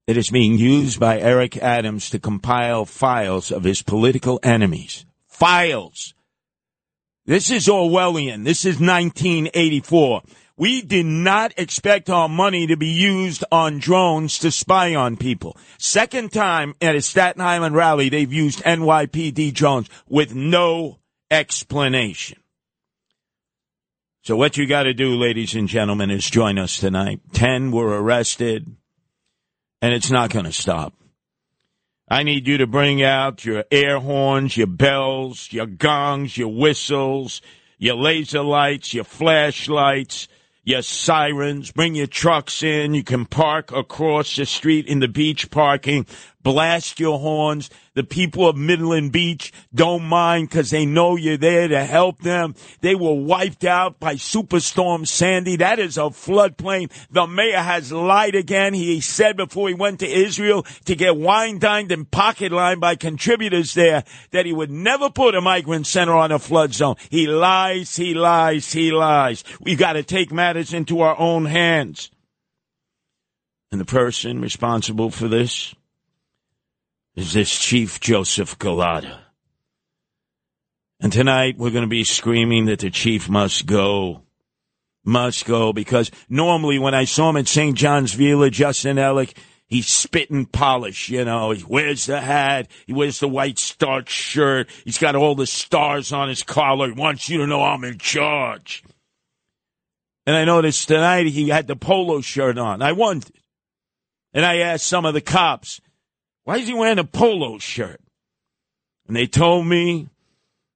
that 0.08 0.18
is 0.18 0.32
being 0.32 0.58
used 0.58 1.00
by 1.00 1.20
Eric 1.20 1.56
Adams 1.58 2.10
to 2.10 2.20
compile 2.20 2.84
files 2.84 3.52
of 3.52 3.63
his 3.63 3.84
political 3.84 4.39
enemies. 4.42 5.06
Files. 5.28 6.16
This 7.26 7.52
is 7.52 7.68
Orwellian. 7.68 8.44
This 8.44 8.66
is 8.66 8.80
1984. 8.80 10.24
We 10.56 10.84
did 10.84 11.08
not 11.08 11.54
expect 11.58 12.10
our 12.10 12.30
money 12.30 12.68
to 12.68 12.78
be 12.78 12.88
used 12.88 13.44
on 13.52 13.80
drones 13.80 14.38
to 14.39 14.52
spy 14.52 14.94
on 14.94 15.18
people. 15.18 15.58
Second 15.80 16.32
time 16.32 16.76
at 16.80 16.96
a 16.96 17.02
Staten 17.02 17.42
Island 17.42 17.76
rally, 17.76 18.10
they've 18.10 18.32
used 18.32 18.63
NYPD 18.63 19.54
drones 19.54 19.89
with 20.08 20.36
no 20.36 21.00
explanation. 21.32 22.39
So 24.22 24.36
what 24.36 24.56
you 24.56 24.68
got 24.68 24.84
to 24.84 24.94
do, 24.94 25.16
ladies 25.16 25.56
and 25.56 25.68
gentlemen, 25.68 26.12
is 26.12 26.30
join 26.30 26.60
us 26.60 26.78
tonight. 26.78 27.20
Ten 27.34 27.72
were 27.72 28.00
arrested, 28.00 28.74
and 29.82 29.94
it's 29.94 30.12
not 30.12 30.30
going 30.30 30.46
to 30.46 30.54
stop. 30.54 30.94
I 32.08 32.24
need 32.24 32.48
you 32.48 32.60
to 32.60 32.68
bring 32.68 33.02
out 33.02 33.44
your 33.44 33.66
air 33.72 34.00
horns, 34.00 34.56
your 34.56 34.68
bells, 34.68 35.52
your 35.52 35.66
gongs, 35.66 36.38
your 36.38 36.54
whistles, 36.54 37.42
your 37.80 37.96
laser 37.96 38.44
lights, 38.44 38.94
your 38.94 39.04
flashlights, 39.04 40.28
your 40.63 40.82
sirens. 40.82 41.71
Bring 41.71 41.95
your 41.95 42.08
trucks 42.08 42.63
in. 42.63 42.93
You 42.93 43.04
can 43.04 43.26
park 43.26 43.71
across 43.71 44.36
the 44.36 44.45
street 44.45 44.88
in 44.88 44.99
the 44.99 45.08
beach 45.08 45.52
parking. 45.52 46.06
Blast 46.43 46.99
your 46.99 47.19
horns. 47.19 47.69
The 47.93 48.03
people 48.03 48.49
of 48.49 48.58
Midland 48.58 49.12
Beach 49.12 49.53
don't 49.73 50.03
mind 50.03 50.49
because 50.49 50.69
they 50.69 50.86
know 50.86 51.15
you're 51.15 51.38
there 51.38 51.67
to 51.67 51.86
help 51.86 52.19
them. 52.19 52.56
They 52.82 52.95
were 52.95 53.13
wiped 53.13 53.63
out 53.63 53.99
by 53.99 54.15
Superstorm 54.15 55.08
Sandy. 55.08 55.56
That 55.56 55.79
is 55.79 55.97
a 55.97 56.01
floodplain. 56.01 56.91
The 57.12 57.27
mayor 57.27 57.60
has 57.60 57.91
lied 57.91 58.36
again. 58.36 58.73
He 58.73 58.99
said 58.99 59.38
before 59.38 59.69
he 59.69 59.73
went 59.73 59.99
to 59.99 60.08
Israel 60.08 60.63
to 60.86 60.95
get 60.95 61.15
wine 61.15 61.60
dined 61.60 61.91
and 61.91 62.10
pocket 62.10 62.51
lined 62.51 62.82
by 62.82 62.95
contributors 62.95 63.73
there 63.73 64.03
that 64.32 64.45
he 64.45 64.53
would 64.53 64.71
never 64.71 65.10
put 65.10 65.36
a 65.36 65.41
migrant 65.41 65.88
center 65.88 66.13
on 66.13 66.32
a 66.32 66.39
flood 66.39 66.73
zone. 66.73 66.95
He 67.10 67.27
lies, 67.27 67.95
he 67.95 68.13
lies, 68.13 68.73
he 68.73 68.91
lies. 68.91 69.43
We've 69.62 69.79
got 69.79 69.93
to 69.93 70.03
take 70.03 70.32
matters 70.32 70.73
into 70.73 71.01
our 71.01 71.17
own 71.17 71.45
hands. 71.45 72.12
And 73.71 73.79
the 73.79 73.86
person 73.86 74.41
responsible 74.41 75.10
for 75.10 75.27
this 75.27 75.73
is 77.15 77.34
this 77.34 77.58
Chief 77.58 77.99
Joseph 77.99 78.58
Gulotta. 78.58 79.19
And 80.99 81.12
tonight 81.12 81.58
we're 81.58 81.71
going 81.71 81.84
to 81.84 81.89
be 81.89 82.04
screaming 82.04 82.65
that 82.65 82.80
the 82.80 82.89
chief 82.89 83.30
must 83.30 83.65
go. 83.65 84.23
Must 85.06 85.45
go 85.45 85.73
because 85.73 86.10
normally 86.30 86.80
when 86.80 86.93
I 86.93 87.04
saw 87.04 87.30
him 87.30 87.38
at 87.38 87.47
St. 87.47 87.78
John's 87.78 88.13
Villa, 88.13 88.49
Justin 88.49 88.95
Ellick, 88.95 89.36
he's 89.67 89.88
spitting 89.88 90.45
polish, 90.45 91.10
you 91.10 91.26
know. 91.26 91.52
He 91.52 91.63
wears 91.67 92.06
the 92.06 92.21
hat, 92.21 92.69
he 92.88 92.93
wears 92.93 93.19
the 93.19 93.28
white 93.28 93.60
starch 93.60 94.10
shirt, 94.10 94.69
he's 94.86 94.97
got 94.97 95.15
all 95.15 95.36
the 95.36 95.45
stars 95.45 96.13
on 96.13 96.30
his 96.30 96.41
collar. 96.41 96.88
He 96.88 96.93
wants 96.93 97.30
you 97.30 97.39
to 97.39 97.47
know 97.47 97.62
I'm 97.62 97.84
in 97.84 97.97
charge. 97.97 98.82
And 100.26 100.38
I 100.38 100.45
noticed 100.45 100.88
tonight 100.88 101.26
he 101.26 101.49
had 101.49 101.67
the 101.67 101.76
polo 101.76 102.21
shirt 102.21 102.58
on. 102.58 102.82
I 102.82 102.93
wondered. 102.93 103.36
And 104.34 104.45
I 104.45 104.60
asked 104.60 104.88
some 104.88 105.06
of 105.06 105.13
the 105.13 105.21
cops, 105.21 105.82
why 106.43 106.58
is 106.58 106.67
he 106.67 106.73
wearing 106.73 106.99
a 106.99 107.03
polo 107.03 107.58
shirt? 107.58 108.01
And 109.08 109.15
they 109.15 109.27
told 109.27 109.65
me 109.65 110.10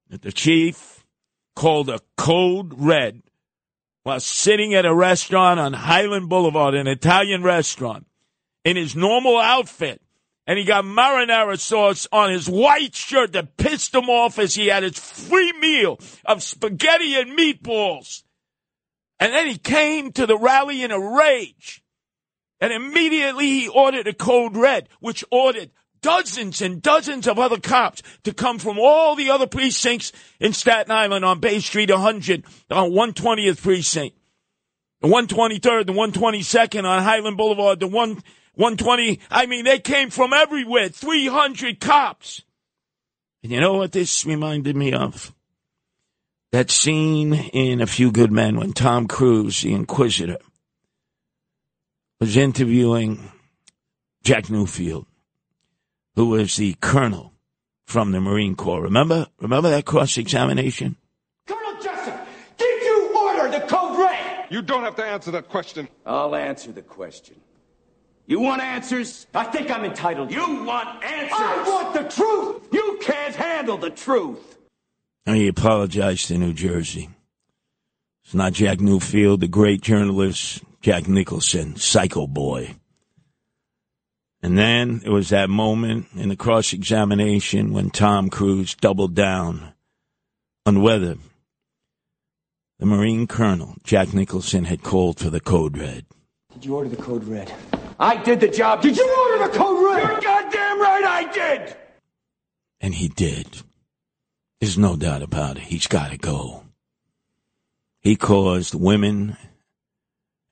that 0.10 0.22
the 0.22 0.32
chief 0.32 1.06
called 1.56 1.90
a 1.90 2.00
code 2.18 2.74
red 2.76 3.22
while 4.04 4.20
sitting 4.20 4.74
at 4.74 4.86
a 4.86 4.96
restaurant 4.96 5.60
on 5.60 5.74
Highland 5.74 6.30
Boulevard, 6.30 6.76
an 6.76 6.88
Italian 6.88 7.44
restaurant, 7.44 8.06
in 8.64 8.78
his 8.78 8.96
normal 8.96 9.38
outfit. 9.38 10.02
And 10.46 10.58
he 10.58 10.64
got 10.64 10.86
marinara 10.86 11.60
sauce 11.60 12.08
on 12.10 12.32
his 12.32 12.48
white 12.48 12.96
shirt 12.96 13.34
that 13.34 13.58
pissed 13.58 13.94
him 13.94 14.10
off 14.10 14.40
as 14.40 14.56
he 14.56 14.68
had 14.68 14.84
his 14.84 14.98
free 14.98 15.52
meal 15.60 16.00
of 16.24 16.42
spaghetti 16.42 17.16
and 17.16 17.38
meatballs. 17.38 18.24
And 19.20 19.34
then 19.34 19.48
he 19.48 19.58
came 19.58 20.14
to 20.14 20.26
the 20.26 20.38
rally 20.38 20.84
in 20.84 20.92
a 20.92 21.00
rage. 21.00 21.84
And 22.60 22.74
immediately 22.74 23.46
he 23.46 23.68
ordered 23.68 24.08
a 24.08 24.14
code 24.14 24.56
red, 24.56 24.90
which 25.00 25.24
ordered 25.32 25.72
dozens 26.02 26.62
and 26.62 26.82
dozens 26.82 27.28
of 27.28 27.40
other 27.40 27.60
cops 27.60 28.02
to 28.24 28.34
come 28.34 28.60
from 28.60 28.80
all 28.80 29.16
the 29.16 29.30
other 29.30 29.48
precincts 29.48 30.12
in 30.40 30.54
Staten 30.54 30.92
Island 30.92 31.26
on 31.26 31.40
Bay 31.40 31.60
Street 31.60 31.90
100 31.90 32.46
on 32.72 32.92
120th 32.92 33.62
precinct, 33.62 34.16
the 35.02 35.08
123rd, 35.08 35.86
the 35.86 35.94
122nd 35.94 36.86
on 36.86 37.04
Highland 37.04 37.38
Boulevard, 37.38 37.80
the 37.80 37.88
1, 37.88 38.24
120. 38.56 39.20
I 39.30 39.46
mean, 39.46 39.66
they 39.66 39.80
came 39.80 40.10
from 40.10 40.34
everywhere, 40.34 40.90
300 40.90 41.80
cops. 41.80 42.44
And 43.44 43.52
you 43.52 43.60
know 43.60 43.76
what 43.76 43.92
this 43.92 44.26
reminded 44.26 44.76
me 44.76 44.94
of? 44.94 45.34
That 46.52 46.72
scene 46.72 47.34
in 47.34 47.82
A 47.82 47.88
Few 47.88 48.12
Good 48.12 48.32
Men 48.32 48.58
when 48.58 48.74
Tom 48.74 49.08
Cruise, 49.08 49.62
the 49.62 49.74
Inquisitor, 49.74 50.38
was 52.20 52.36
interviewing 52.36 53.32
Jack 54.24 54.46
Newfield, 54.46 55.06
who 56.16 56.30
was 56.30 56.56
the 56.56 56.76
colonel 56.82 57.34
from 57.86 58.12
the 58.12 58.20
Marine 58.20 58.56
Corps. 58.56 58.82
Remember? 58.82 59.28
Remember 59.40 59.70
that 59.70 59.86
cross 59.86 60.18
examination? 60.18 60.98
Colonel 61.48 61.80
Jessup, 61.82 62.28
did 62.58 62.84
you 62.84 63.12
order 63.16 63.52
the 63.52 63.66
code 63.68 64.00
red? 64.00 64.46
You 64.50 64.62
don't 64.62 64.84
have 64.84 64.96
to 64.96 65.06
answer 65.06 65.32
that 65.32 65.48
question. 65.48 65.88
I'll 66.06 66.36
answer 66.36 66.72
the 66.72 66.82
question. 66.82 67.36
You 68.26 68.42
want 68.42 68.62
answers? 68.62 69.26
I 69.34 69.46
think 69.46 69.72
I'm 69.72 69.86
entitled. 69.86 70.32
You 70.32 70.64
want 70.66 71.04
answers? 71.04 71.32
I 71.32 71.64
want 71.66 71.94
the 71.94 72.04
truth. 72.14 72.68
You 72.74 73.00
can't 73.02 73.36
handle 73.36 73.78
the 73.78 73.90
truth. 73.90 74.58
And 75.26 75.38
he 75.38 75.48
apologized 75.48 76.28
to 76.28 76.38
New 76.38 76.54
Jersey. 76.54 77.10
It's 78.28 78.34
not 78.34 78.52
Jack 78.52 78.80
Newfield, 78.80 79.40
the 79.40 79.48
great 79.48 79.80
journalist 79.80 80.62
Jack 80.82 81.08
Nicholson, 81.08 81.78
Psycho 81.78 82.28
Boy. 82.28 82.76
And 84.44 84.58
then 84.58 85.02
it 85.06 85.10
was 85.10 85.30
that 85.30 85.50
moment 85.50 86.08
in 86.14 86.28
the 86.28 86.36
cross 86.36 86.74
examination 86.74 87.72
when 87.72 87.90
Tom 87.90 88.30
Cruise 88.30 88.76
doubled 88.76 89.16
down 89.16 89.72
on 90.66 90.82
whether 90.82 91.16
the 92.80 92.86
Marine 92.86 93.28
Colonel, 93.28 93.76
Jack 93.86 94.14
Nicholson, 94.14 94.66
had 94.66 94.84
called 94.84 95.20
for 95.20 95.30
the 95.30 95.40
code 95.40 95.78
red. 95.78 96.06
Did 96.52 96.66
you 96.66 96.76
order 96.76 96.90
the 96.90 97.02
code 97.02 97.24
red? 97.24 97.54
I 97.98 98.22
did 98.22 98.42
the 98.42 98.50
job. 98.50 98.82
Did 98.82 98.98
you 98.98 99.10
order 99.10 99.50
the 99.50 99.58
code 99.58 99.86
red? 99.86 100.04
You're 100.04 100.20
goddamn 100.20 100.82
right 100.82 101.04
I 101.06 101.32
did. 101.32 101.78
And 102.82 102.94
he 102.94 103.08
did. 103.08 103.62
There's 104.60 104.78
no 104.78 104.98
doubt 104.98 105.22
about 105.22 105.56
it. 105.56 105.64
He's 105.64 105.88
got 105.88 106.12
to 106.12 106.18
go. 106.18 106.67
He 108.08 108.16
caused 108.16 108.74
women 108.74 109.36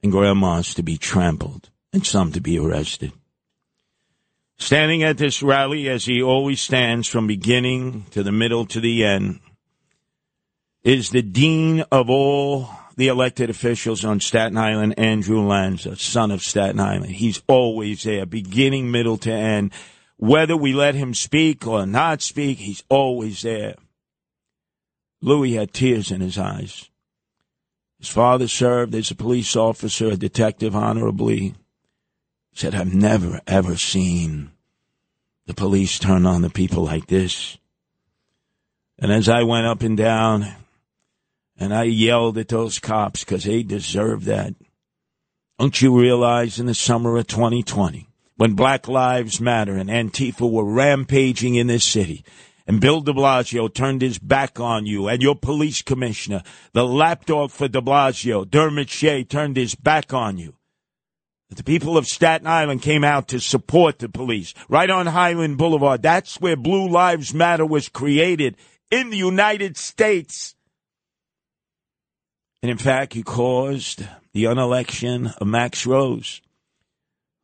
and 0.03 0.11
grandmas 0.11 0.73
to 0.73 0.83
be 0.83 0.97
trampled 0.97 1.69
and 1.93 2.05
some 2.05 2.33
to 2.33 2.41
be 2.41 2.59
arrested. 2.59 3.13
Standing 4.57 5.03
at 5.03 5.17
this 5.17 5.41
rally, 5.41 5.87
as 5.87 6.03
he 6.03 6.21
always 6.21 6.59
stands 6.59 7.07
from 7.07 7.27
beginning 7.27 8.07
to 8.11 8.23
the 8.23 8.33
middle 8.33 8.65
to 8.65 8.81
the 8.81 9.05
end, 9.05 9.39
is 10.83 11.11
the 11.11 11.21
dean 11.21 11.85
of 11.93 12.09
all 12.09 12.69
the 12.97 13.07
elected 13.07 13.49
officials 13.49 14.03
on 14.03 14.19
Staten 14.19 14.57
Island, 14.57 14.99
Andrew 14.99 15.41
Lanza, 15.41 15.95
son 15.95 16.31
of 16.31 16.41
Staten 16.41 16.81
Island. 16.81 17.11
He's 17.11 17.41
always 17.47 18.03
there, 18.03 18.25
beginning, 18.25 18.91
middle 18.91 19.17
to 19.19 19.31
end. 19.31 19.71
Whether 20.17 20.57
we 20.57 20.73
let 20.73 20.95
him 20.95 21.13
speak 21.13 21.65
or 21.65 21.85
not 21.85 22.21
speak, 22.21 22.57
he's 22.57 22.83
always 22.89 23.43
there. 23.43 23.75
Louis 25.21 25.53
had 25.53 25.71
tears 25.71 26.11
in 26.11 26.19
his 26.19 26.37
eyes. 26.37 26.89
His 28.05 28.13
father 28.13 28.47
served 28.47 28.93
as 28.93 29.09
a 29.09 29.15
police 29.15 29.55
officer, 29.55 30.09
a 30.09 30.15
detective 30.15 30.75
honorably. 30.75 31.39
He 31.39 31.55
said, 32.53 32.75
I've 32.75 32.93
never, 32.93 33.41
ever 33.47 33.77
seen 33.77 34.51
the 35.47 35.55
police 35.55 35.97
turn 35.97 36.27
on 36.27 36.43
the 36.43 36.51
people 36.51 36.83
like 36.83 37.07
this. 37.07 37.57
And 38.99 39.11
as 39.11 39.27
I 39.27 39.41
went 39.41 39.65
up 39.65 39.81
and 39.81 39.97
down 39.97 40.53
and 41.57 41.73
I 41.73 41.85
yelled 41.85 42.37
at 42.37 42.49
those 42.49 42.77
cops 42.77 43.23
because 43.23 43.45
they 43.45 43.63
deserve 43.63 44.25
that. 44.25 44.53
Don't 45.57 45.81
you 45.81 45.99
realize 45.99 46.59
in 46.59 46.67
the 46.67 46.75
summer 46.75 47.17
of 47.17 47.25
2020, 47.25 48.07
when 48.35 48.53
Black 48.53 48.87
Lives 48.87 49.41
Matter 49.41 49.77
and 49.77 49.89
Antifa 49.89 50.47
were 50.47 50.63
rampaging 50.63 51.55
in 51.55 51.65
this 51.65 51.83
city, 51.83 52.23
and 52.67 52.81
Bill 52.81 53.01
de 53.01 53.13
Blasio 53.13 53.71
turned 53.71 54.01
his 54.01 54.17
back 54.17 54.59
on 54.59 54.85
you 54.85 55.07
and 55.07 55.21
your 55.21 55.35
police 55.35 55.81
commissioner, 55.81 56.41
the 56.73 56.85
lapdog 56.85 57.51
for 57.51 57.67
de 57.67 57.81
Blasio, 57.81 58.49
Dermot 58.49 58.89
Shea, 58.89 59.23
turned 59.23 59.57
his 59.57 59.75
back 59.75 60.13
on 60.13 60.37
you. 60.37 60.55
The 61.49 61.63
people 61.63 61.97
of 61.97 62.07
Staten 62.07 62.47
Island 62.47 62.81
came 62.81 63.03
out 63.03 63.29
to 63.29 63.39
support 63.39 63.99
the 63.99 64.09
police 64.09 64.53
right 64.67 64.89
on 64.89 65.05
Highland 65.05 65.57
Boulevard. 65.57 66.01
That's 66.01 66.41
where 66.41 66.57
Blue 66.57 66.89
Lives 66.89 67.33
Matter 67.33 67.65
was 67.65 67.87
created 67.87 68.57
in 68.91 69.09
the 69.09 69.17
United 69.17 69.77
States. 69.77 70.55
And 72.61 72.69
in 72.69 72.77
fact, 72.77 73.15
you 73.15 73.23
caused 73.23 74.05
the 74.33 74.47
unelection 74.47 75.27
of 75.27 75.47
Max 75.47 75.85
Rose, 75.85 76.41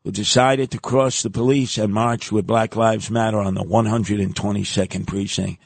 who 0.03 0.11
decided 0.11 0.71
to 0.71 0.79
cross 0.79 1.21
the 1.21 1.29
police 1.29 1.77
and 1.77 1.93
march 1.93 2.31
with 2.31 2.47
Black 2.47 2.75
Lives 2.75 3.11
Matter 3.11 3.39
on 3.39 3.53
the 3.53 3.63
122nd 3.63 5.05
precinct. 5.05 5.61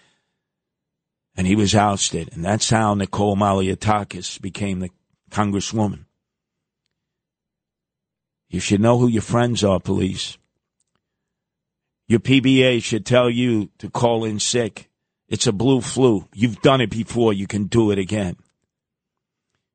And 1.38 1.48
he 1.48 1.56
was 1.56 1.76
ousted. 1.76 2.32
And 2.34 2.44
that's 2.44 2.70
how 2.70 2.94
Nicole 2.94 3.36
Malliotakis 3.36 4.42
became 4.42 4.80
the 4.80 4.90
congresswoman. 5.30 6.06
You 8.50 8.60
should 8.60 8.82
know 8.82 8.98
who 8.98 9.08
your 9.08 9.22
friends 9.22 9.64
are, 9.64 9.80
police. 9.80 10.38
Your 12.08 12.20
PBA 12.20 12.84
should 12.84 13.06
tell 13.06 13.30
you 13.30 13.70
to 13.80 13.90
call 13.90 14.24
in 14.24 14.40
sick. 14.40 14.90
It's 15.28 15.48
a 15.48 15.52
blue 15.52 15.82
flu. 15.82 16.28
You've 16.34 16.62
done 16.62 16.82
it 16.82 16.90
before. 16.90 17.34
You 17.34 17.48
can 17.48 17.66
do 17.66 17.92
it 17.92 17.98
again. 17.98 18.38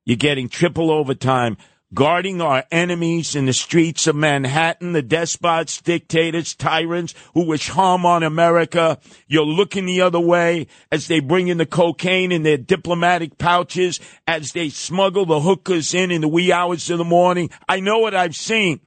You're 0.06 0.16
getting 0.16 0.48
triple 0.48 0.90
overtime 0.90 1.56
guarding 1.92 2.40
our 2.40 2.64
enemies 2.70 3.34
in 3.34 3.46
the 3.46 3.52
streets 3.52 4.06
of 4.06 4.14
Manhattan, 4.14 4.92
the 4.92 5.02
despots, 5.02 5.80
dictators, 5.80 6.54
tyrants 6.54 7.14
who 7.34 7.46
wish 7.46 7.68
harm 7.68 8.06
on 8.06 8.22
America. 8.22 8.98
You're 9.26 9.44
looking 9.44 9.86
the 9.86 10.00
other 10.00 10.20
way 10.20 10.68
as 10.92 11.08
they 11.08 11.20
bring 11.20 11.48
in 11.48 11.58
the 11.58 11.66
cocaine 11.66 12.32
in 12.32 12.42
their 12.42 12.58
diplomatic 12.58 13.38
pouches, 13.38 13.98
as 14.26 14.52
they 14.52 14.68
smuggle 14.68 15.26
the 15.26 15.40
hookers 15.40 15.94
in 15.94 16.10
in 16.10 16.20
the 16.20 16.28
wee 16.28 16.52
hours 16.52 16.90
of 16.90 16.98
the 16.98 17.04
morning. 17.04 17.50
I 17.68 17.80
know 17.80 17.98
what 17.98 18.14
I've 18.14 18.36
seen. 18.36 18.80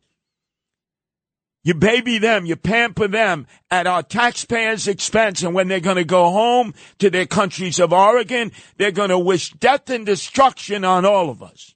You 1.66 1.74
baby 1.74 2.18
them, 2.18 2.46
you 2.46 2.58
pamper 2.58 3.08
them 3.08 3.48
at 3.72 3.88
our 3.88 4.04
taxpayers' 4.04 4.88
expense. 4.88 5.44
And 5.44 5.56
when 5.56 5.70
they're 5.70 5.80
going 5.80 5.96
to 5.96 6.04
go 6.04 6.30
home 6.30 6.74
to 7.00 7.10
their 7.10 7.26
countries 7.26 7.80
of 7.80 7.94
origin, 7.94 8.52
they're 8.78 8.92
going 8.92 9.10
to 9.10 9.20
wish 9.20 9.52
death 9.54 9.90
and 9.90 10.06
destruction 10.06 10.84
on 10.84 11.06
all 11.06 11.30
of 11.30 11.42
us. 11.42 11.74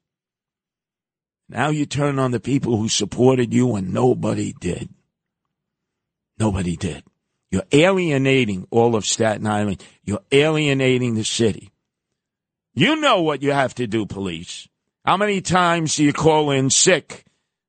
Now 1.49 1.69
you 1.69 1.85
turn 1.85 2.19
on 2.19 2.31
the 2.31 2.39
people 2.39 2.77
who 2.77 2.89
supported 2.89 3.53
you 3.53 3.75
and 3.75 3.93
nobody 3.93 4.53
did. 4.53 4.89
Nobody 6.37 6.75
did. 6.75 7.03
You're 7.49 7.63
alienating 7.71 8.67
all 8.69 8.95
of 8.95 9.05
Staten 9.05 9.47
Island. 9.47 9.83
You're 10.03 10.23
alienating 10.31 11.15
the 11.15 11.23
city. 11.23 11.71
You 12.73 12.97
know 12.97 13.21
what 13.21 13.41
you 13.41 13.51
have 13.51 13.73
to 13.75 13.87
do, 13.87 14.05
police. 14.05 14.67
How 15.05 15.17
many 15.17 15.39
times 15.41 15.95
do 15.95 16.03
you 16.03 16.11
call 16.11 16.51
in 16.51 16.69
sick 16.69 17.23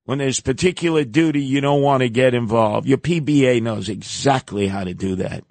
when 0.05 0.19
there's 0.19 0.41
particular 0.41 1.05
duty 1.05 1.41
you 1.41 1.61
don't 1.61 1.83
want 1.83 2.03
to 2.03 2.09
get 2.09 2.35
involved? 2.35 2.89
Your 2.89 2.99
PBA 2.99 3.63
knows 3.63 3.89
exactly 3.89 4.67
how 4.67 4.83
to 4.83 4.93
do 4.93 5.15
that. 5.17 5.45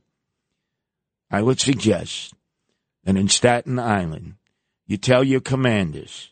I 1.31 1.41
would 1.41 1.59
suggest 1.59 2.33
that 3.05 3.15
in 3.15 3.29
Staten 3.29 3.79
Island, 3.79 4.35
you 4.85 4.97
tell 4.97 5.23
your 5.23 5.39
commanders, 5.39 6.31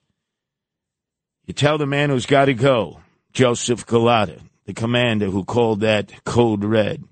you 1.46 1.54
tell 1.54 1.78
the 1.78 1.86
man 1.86 2.10
who's 2.10 2.26
got 2.26 2.46
to 2.46 2.54
go, 2.54 3.00
Joseph 3.34 3.86
Gulotta, 3.86 4.42
the 4.66 4.74
commander 4.74 5.28
who 5.28 5.44
called 5.44 5.82
that 5.82 6.12
code 6.26 6.64
red, 6.64 7.04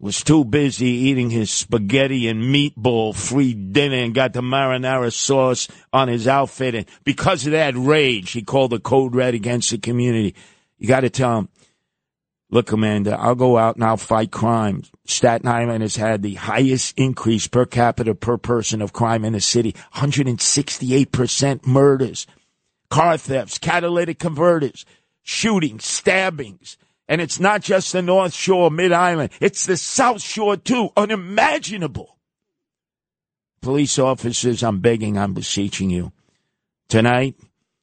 was 0.00 0.24
too 0.24 0.44
busy 0.44 0.88
eating 0.88 1.30
his 1.30 1.48
spaghetti 1.48 2.26
and 2.26 2.42
meatball 2.42 3.14
free 3.14 3.54
dinner 3.54 3.98
and 3.98 4.14
got 4.14 4.32
the 4.32 4.40
marinara 4.40 5.12
sauce 5.12 5.68
on 5.92 6.08
his 6.08 6.26
outfit. 6.26 6.74
And 6.74 6.86
because 7.04 7.46
of 7.46 7.52
that 7.52 7.76
rage, 7.76 8.32
he 8.32 8.42
called 8.42 8.72
the 8.72 8.80
code 8.80 9.14
red 9.14 9.34
against 9.34 9.70
the 9.70 9.78
community. 9.78 10.34
You 10.76 10.88
got 10.88 11.00
to 11.00 11.10
tell 11.10 11.38
him, 11.38 11.48
look, 12.50 12.66
Commander, 12.66 13.16
I'll 13.16 13.36
go 13.36 13.56
out 13.56 13.76
and 13.76 13.84
I'll 13.84 13.96
fight 13.96 14.32
crime. 14.32 14.82
Staten 15.04 15.46
Island 15.46 15.82
has 15.82 15.94
had 15.94 16.22
the 16.22 16.34
highest 16.34 16.98
increase 16.98 17.46
per 17.46 17.64
capita 17.64 18.16
per 18.16 18.38
person 18.38 18.82
of 18.82 18.92
crime 18.92 19.24
in 19.24 19.34
the 19.34 19.40
city 19.40 19.76
168% 19.94 21.64
murders 21.64 22.26
car 22.92 23.16
thefts, 23.16 23.56
catalytic 23.56 24.18
converters, 24.18 24.84
shootings, 25.22 25.82
stabbings. 25.82 26.76
And 27.08 27.22
it's 27.22 27.40
not 27.40 27.62
just 27.62 27.90
the 27.92 28.02
North 28.02 28.34
Shore, 28.34 28.70
Mid 28.70 28.92
Island, 28.92 29.30
it's 29.40 29.64
the 29.64 29.78
South 29.78 30.20
Shore 30.20 30.58
too. 30.58 30.90
Unimaginable. 30.94 32.18
Police 33.62 33.98
officers, 33.98 34.62
I'm 34.62 34.80
begging, 34.80 35.16
I'm 35.16 35.32
beseeching 35.32 35.88
you. 35.88 36.12
Tonight, 36.88 37.36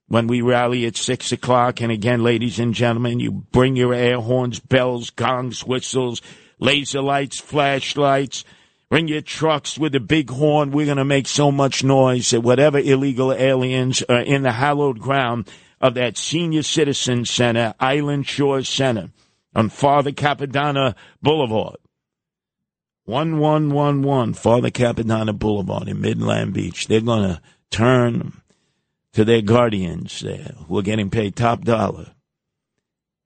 when 0.08 0.28
we 0.28 0.42
rally 0.42 0.86
at 0.86 0.96
six 0.96 1.32
o'clock, 1.32 1.82
and 1.82 1.92
again, 1.92 2.22
ladies 2.22 2.60
and 2.60 2.76
gentlemen, 2.76 3.20
you 3.20 3.32
bring 3.32 3.76
your 3.76 3.96
air 3.96 4.20
horns, 4.20 4.60
bells, 4.60 5.10
gongs, 5.10 5.66
whistles, 5.66 6.22
laser 6.60 7.02
lights, 7.02 7.40
flashlights, 7.40 8.46
Bring 8.90 9.08
your 9.08 9.22
trucks 9.22 9.78
with 9.78 9.92
the 9.92 10.00
big 10.00 10.32
horn. 10.32 10.72
We're 10.72 10.88
going 10.88 10.98
to 10.98 11.06
make 11.06 11.28
so 11.28 11.52
much 11.52 11.84
noise 11.84 12.32
that 12.32 12.42
whatever 12.42 12.80
illegal 12.80 13.32
aliens 13.32 14.02
are 14.10 14.22
in 14.22 14.42
the 14.42 14.54
hallowed 14.54 15.00
ground 15.00 15.48
of 15.80 15.94
that 15.94 16.18
senior 16.18 16.64
citizen 16.64 17.26
center, 17.26 17.76
Island 17.80 18.28
Shore 18.28 18.64
Center, 18.64 19.12
on 19.56 19.70
Father 19.70 20.12
Capodanno 20.12 20.96
Boulevard. 21.22 21.78
1111 23.06 24.34
Father 24.34 24.72
Capodanno 24.72 25.38
Boulevard 25.38 25.88
in 25.88 26.02
Midland 26.02 26.54
Beach. 26.54 26.88
They're 26.88 27.02
going 27.02 27.30
to 27.30 27.42
turn 27.70 28.42
to 29.14 29.24
their 29.24 29.42
guardians 29.42 30.20
there 30.20 30.56
who 30.68 30.80
are 30.80 30.84
getting 30.84 31.12
paid 31.12 31.36
top 31.36 31.62
dollar. 31.64 32.08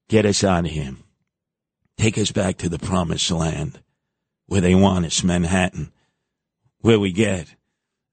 Get 0.10 0.26
us 0.26 0.44
out 0.44 0.66
of 0.66 0.72
here. 0.72 0.96
Take 1.98 2.18
us 2.18 2.32
back 2.32 2.58
to 2.58 2.70
the 2.70 2.80
promised 2.80 3.32
land 3.32 3.80
where 4.54 4.62
they 4.62 4.76
want 4.76 5.04
us, 5.04 5.24
Manhattan, 5.24 5.92
where 6.82 7.00
we 7.00 7.12
get 7.12 7.56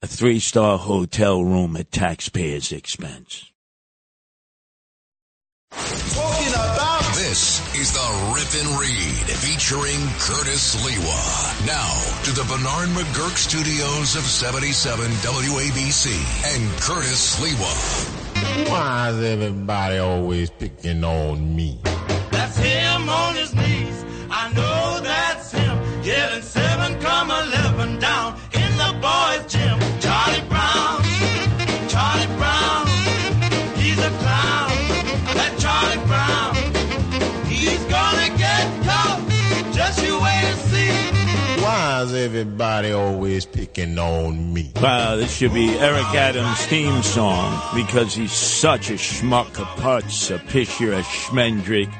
a 0.01 0.07
three 0.07 0.39
star 0.39 0.79
hotel 0.79 1.45
room 1.45 1.77
at 1.77 1.93
taxpayers' 1.93 2.73
expense. 2.73 3.53
Talking 5.71 6.49
about 6.49 7.05
this 7.15 7.61
is 7.79 7.93
the 7.93 8.33
Rip 8.35 8.49
and 8.57 8.81
Read 8.81 9.27
featuring 9.37 10.01
Curtis 10.17 10.77
Sliwa. 10.77 11.67
Now 11.67 11.93
to 12.25 12.31
the 12.31 12.45
Bernard 12.49 12.89
McGuirk 12.97 13.37
studios 13.37 14.17
of 14.17 14.23
77 14.23 15.11
WABC 15.11 16.07
and 16.57 16.81
Curtis 16.81 17.37
Sliwa. 17.37 18.71
Why 18.71 19.11
is 19.11 19.23
everybody 19.23 19.99
always 19.99 20.49
picking 20.49 21.05
on 21.05 21.55
me? 21.55 21.81
That's 22.31 22.57
him 22.57 23.11
on 23.11 23.35
his 23.35 23.55
knees. 23.55 24.07
I 24.31 24.51
know 24.55 25.00
come 27.81 27.89
eleven 27.89 28.01
down 28.01 28.35
in 28.53 28.77
the 28.77 28.93
boys' 29.01 29.53
gym. 29.53 29.79
Charlie 30.01 30.49
Brown, 30.49 31.03
Charlie 31.89 32.37
Brown, 32.37 32.87
he's 33.77 33.99
a 33.99 34.11
clown. 34.11 34.71
That 35.35 35.55
Charlie 35.59 36.07
Brown, 36.07 36.55
he's 37.47 37.85
gonna 37.85 38.37
get 38.37 38.85
caught. 38.85 39.21
Just 39.73 40.03
you 40.05 40.15
wait 40.15 40.45
and 40.45 40.59
see. 40.59 41.63
Why 41.63 42.03
is 42.03 42.15
everybody 42.15 42.93
always 42.93 43.47
picking 43.47 43.99
on 43.99 44.53
me? 44.53 44.73
Wow, 44.81 45.17
this 45.17 45.37
should 45.37 45.55
be 45.55 45.71
Eric 45.79 46.15
Adams' 46.15 46.67
theme 46.67 47.03
song 47.03 47.61
because 47.75 48.15
he's 48.15 48.33
such 48.33 48.91
a 48.91 48.95
schmuck, 48.95 49.59
a 49.59 49.65
putz, 49.81 50.35
a 50.35 50.39
pisher, 50.39 50.93
a 50.93 51.03
schmendrick. 51.03 51.93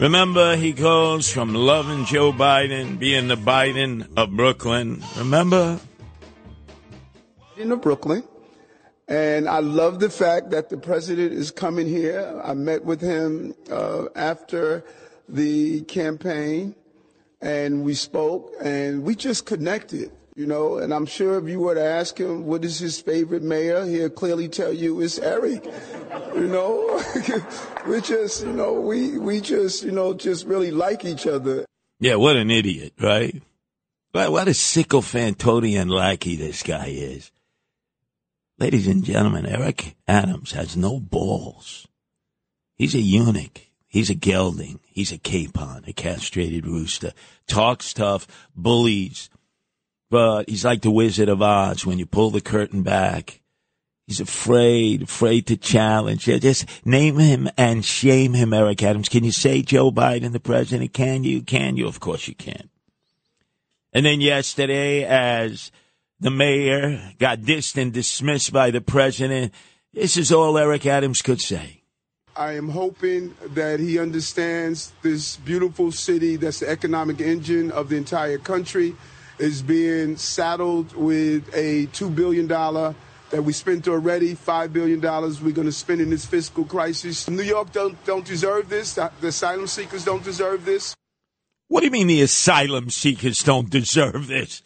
Remember, 0.00 0.54
he 0.54 0.72
goes 0.72 1.30
from 1.30 1.54
loving 1.54 2.04
Joe 2.04 2.32
Biden, 2.32 2.98
being 2.98 3.28
the 3.28 3.36
Biden 3.36 4.06
of 4.16 4.30
Brooklyn. 4.30 5.02
Remember? 5.16 5.80
in 7.58 7.76
Brooklyn. 7.78 8.22
And 9.08 9.48
I 9.48 9.58
love 9.60 10.00
the 10.00 10.10
fact 10.10 10.50
that 10.50 10.68
the 10.68 10.76
president 10.76 11.32
is 11.32 11.50
coming 11.50 11.86
here. 11.88 12.40
I 12.44 12.54
met 12.54 12.84
with 12.84 13.00
him 13.00 13.54
uh, 13.70 14.04
after 14.14 14.84
the 15.28 15.80
campaign 15.82 16.74
and 17.40 17.84
we 17.84 17.94
spoke 17.94 18.52
and 18.60 19.02
we 19.02 19.14
just 19.14 19.46
connected, 19.46 20.12
you 20.38 20.46
know. 20.46 20.78
And 20.78 20.94
I'm 20.94 21.04
sure 21.04 21.38
if 21.38 21.48
you 21.48 21.58
were 21.58 21.74
to 21.74 21.84
ask 21.84 22.18
him 22.18 22.46
what 22.46 22.64
is 22.64 22.78
his 22.78 23.00
favorite 23.00 23.42
mayor, 23.42 23.84
he'll 23.84 24.08
clearly 24.08 24.48
tell 24.48 24.72
you 24.72 25.00
it's 25.00 25.18
Eric, 25.18 25.64
you 26.34 26.46
know. 26.46 27.02
we 27.86 28.00
just, 28.00 28.44
you 28.44 28.52
know, 28.52 28.74
we, 28.74 29.18
we 29.18 29.40
just, 29.40 29.82
you 29.82 29.90
know, 29.90 30.14
just 30.14 30.46
really 30.46 30.70
like 30.70 31.04
each 31.04 31.26
other. 31.26 31.66
Yeah, 31.98 32.14
what 32.14 32.36
an 32.36 32.50
idiot, 32.50 32.94
right? 33.00 33.42
What, 34.12 34.30
what 34.30 34.48
a 34.48 34.52
sycophantodian 34.52 35.90
lackey 35.90 36.36
this 36.36 36.62
guy 36.62 36.86
is. 36.86 37.32
Ladies 38.58 38.86
and 38.86 39.04
gentlemen, 39.04 39.44
Eric 39.44 39.96
Adams 40.06 40.52
has 40.52 40.76
no 40.76 41.00
balls. 41.00 41.86
He's 42.76 42.94
a 42.94 43.00
eunuch. 43.00 43.60
He's 43.88 44.10
a 44.10 44.14
gelding. 44.14 44.80
He's 44.86 45.12
a 45.12 45.18
capon, 45.18 45.84
a 45.86 45.92
castrated 45.92 46.66
rooster. 46.66 47.12
Talks 47.46 47.92
tough, 47.92 48.26
bullies. 48.54 49.30
But 50.10 50.48
he's 50.48 50.64
like 50.64 50.82
the 50.82 50.90
Wizard 50.90 51.28
of 51.28 51.42
Oz 51.42 51.84
when 51.84 51.98
you 51.98 52.06
pull 52.06 52.30
the 52.30 52.40
curtain 52.40 52.82
back. 52.82 53.40
He's 54.06 54.20
afraid, 54.20 55.02
afraid 55.02 55.46
to 55.48 55.56
challenge. 55.56 56.24
Just 56.24 56.64
name 56.86 57.18
him 57.18 57.48
and 57.58 57.84
shame 57.84 58.32
him, 58.32 58.54
Eric 58.54 58.82
Adams. 58.82 59.10
Can 59.10 59.22
you 59.22 59.32
say 59.32 59.60
Joe 59.60 59.90
Biden 59.90 60.32
the 60.32 60.40
president? 60.40 60.94
Can 60.94 61.24
you? 61.24 61.42
Can 61.42 61.76
you? 61.76 61.86
Of 61.86 62.00
course 62.00 62.26
you 62.26 62.34
can. 62.34 62.70
And 63.92 64.06
then 64.06 64.22
yesterday, 64.22 65.04
as 65.04 65.70
the 66.20 66.30
mayor 66.30 67.12
got 67.18 67.40
dissed 67.40 67.80
and 67.80 67.92
dismissed 67.92 68.52
by 68.52 68.70
the 68.70 68.80
president. 68.80 69.52
This 69.92 70.16
is 70.16 70.32
all 70.32 70.58
Eric 70.58 70.86
Adams 70.86 71.22
could 71.22 71.40
say. 71.40 71.82
I 72.36 72.52
am 72.52 72.68
hoping 72.68 73.34
that 73.48 73.80
he 73.80 73.98
understands 73.98 74.92
this 75.02 75.36
beautiful 75.36 75.90
city 75.90 76.36
that's 76.36 76.60
the 76.60 76.68
economic 76.68 77.20
engine 77.20 77.70
of 77.72 77.88
the 77.88 77.96
entire 77.96 78.38
country 78.38 78.94
is 79.38 79.62
being 79.62 80.16
saddled 80.16 80.94
with 80.94 81.48
a 81.54 81.86
$2 81.88 82.14
billion 82.14 82.48
that 82.48 83.42
we 83.42 83.52
spent 83.52 83.86
already, 83.88 84.34
$5 84.34 84.72
billion 84.72 85.00
we're 85.00 85.52
going 85.52 85.66
to 85.66 85.72
spend 85.72 86.00
in 86.00 86.10
this 86.10 86.24
fiscal 86.24 86.64
crisis. 86.64 87.28
New 87.28 87.42
York 87.42 87.72
don't, 87.72 88.02
don't 88.04 88.24
deserve 88.24 88.68
this. 88.68 88.94
The 88.94 89.10
asylum 89.22 89.66
seekers 89.66 90.04
don't 90.04 90.24
deserve 90.24 90.64
this. 90.64 90.96
What 91.68 91.80
do 91.80 91.86
you 91.86 91.92
mean 91.92 92.06
the 92.06 92.22
asylum 92.22 92.88
seekers 92.90 93.42
don't 93.42 93.68
deserve 93.68 94.26
this? 94.26 94.62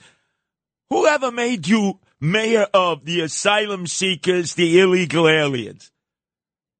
Whoever 0.90 1.32
made 1.32 1.66
you 1.66 1.98
mayor 2.20 2.66
of 2.72 3.04
the 3.04 3.22
asylum 3.22 3.86
seekers, 3.88 4.54
the 4.54 4.78
illegal 4.78 5.28
aliens? 5.28 5.90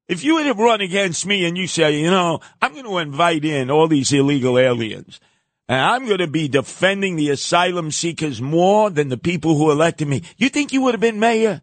If 0.07 0.23
you 0.23 0.41
to 0.43 0.53
run 0.53 0.81
against 0.81 1.25
me 1.25 1.45
and 1.45 1.57
you 1.57 1.67
say, 1.67 1.99
you 1.99 2.11
know, 2.11 2.39
I'm 2.61 2.73
going 2.73 2.85
to 2.85 2.97
invite 2.99 3.43
in 3.43 3.69
all 3.71 3.87
these 3.87 4.13
illegal 4.13 4.57
aliens, 4.57 5.19
and 5.67 5.79
I'm 5.79 6.05
going 6.05 6.19
to 6.19 6.27
be 6.27 6.47
defending 6.47 7.15
the 7.15 7.29
asylum 7.29 7.91
seekers 7.91 8.41
more 8.41 8.89
than 8.89 9.09
the 9.09 9.17
people 9.17 9.57
who 9.57 9.71
elected 9.71 10.07
me, 10.07 10.23
you 10.37 10.49
think 10.49 10.73
you 10.73 10.81
would 10.81 10.93
have 10.93 11.01
been 11.01 11.19
mayor? 11.19 11.61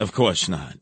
Of 0.00 0.12
course 0.12 0.48
not. 0.48 0.76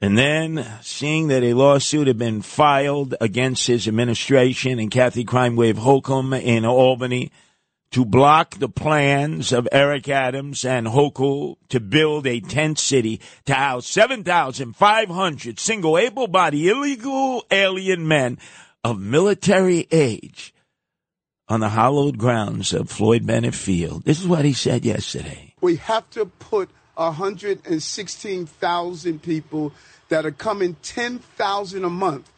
And 0.00 0.18
then, 0.18 0.66
seeing 0.82 1.28
that 1.28 1.42
a 1.42 1.54
lawsuit 1.54 2.08
had 2.08 2.18
been 2.18 2.42
filed 2.42 3.14
against 3.20 3.66
his 3.68 3.88
administration 3.88 4.78
and 4.78 4.90
Kathy 4.90 5.24
Crime 5.24 5.56
Wave 5.56 5.78
Hochul 5.78 6.42
in 6.42 6.66
Albany 6.66 7.30
to 7.92 8.04
block 8.04 8.58
the 8.58 8.68
plans 8.68 9.52
of 9.52 9.68
Eric 9.70 10.08
Adams 10.08 10.64
and 10.64 10.88
Hochul 10.88 11.56
to 11.68 11.78
build 11.78 12.26
a 12.26 12.40
tent 12.40 12.78
city 12.78 13.20
to 13.46 13.54
house 13.54 13.86
7,500 13.86 15.60
single 15.60 15.96
able-bodied 15.96 16.66
illegal 16.66 17.44
alien 17.52 18.08
men 18.08 18.36
of 18.84 19.00
military 19.00 19.88
age 19.90 20.54
on 21.48 21.58
the 21.60 21.70
hallowed 21.70 22.18
grounds 22.18 22.72
of 22.72 22.90
Floyd 22.90 23.26
Bennett 23.26 23.54
Field. 23.54 24.04
This 24.04 24.20
is 24.20 24.28
what 24.28 24.44
he 24.44 24.52
said 24.52 24.84
yesterday. 24.84 25.54
We 25.60 25.74
have 25.76 26.10
to 26.10 26.26
put 26.26 26.68
116,000 26.94 29.22
people 29.22 29.72
that 30.10 30.26
are 30.26 30.30
coming 30.30 30.76
10,000 30.82 31.84
a 31.84 31.90
month. 31.90 32.30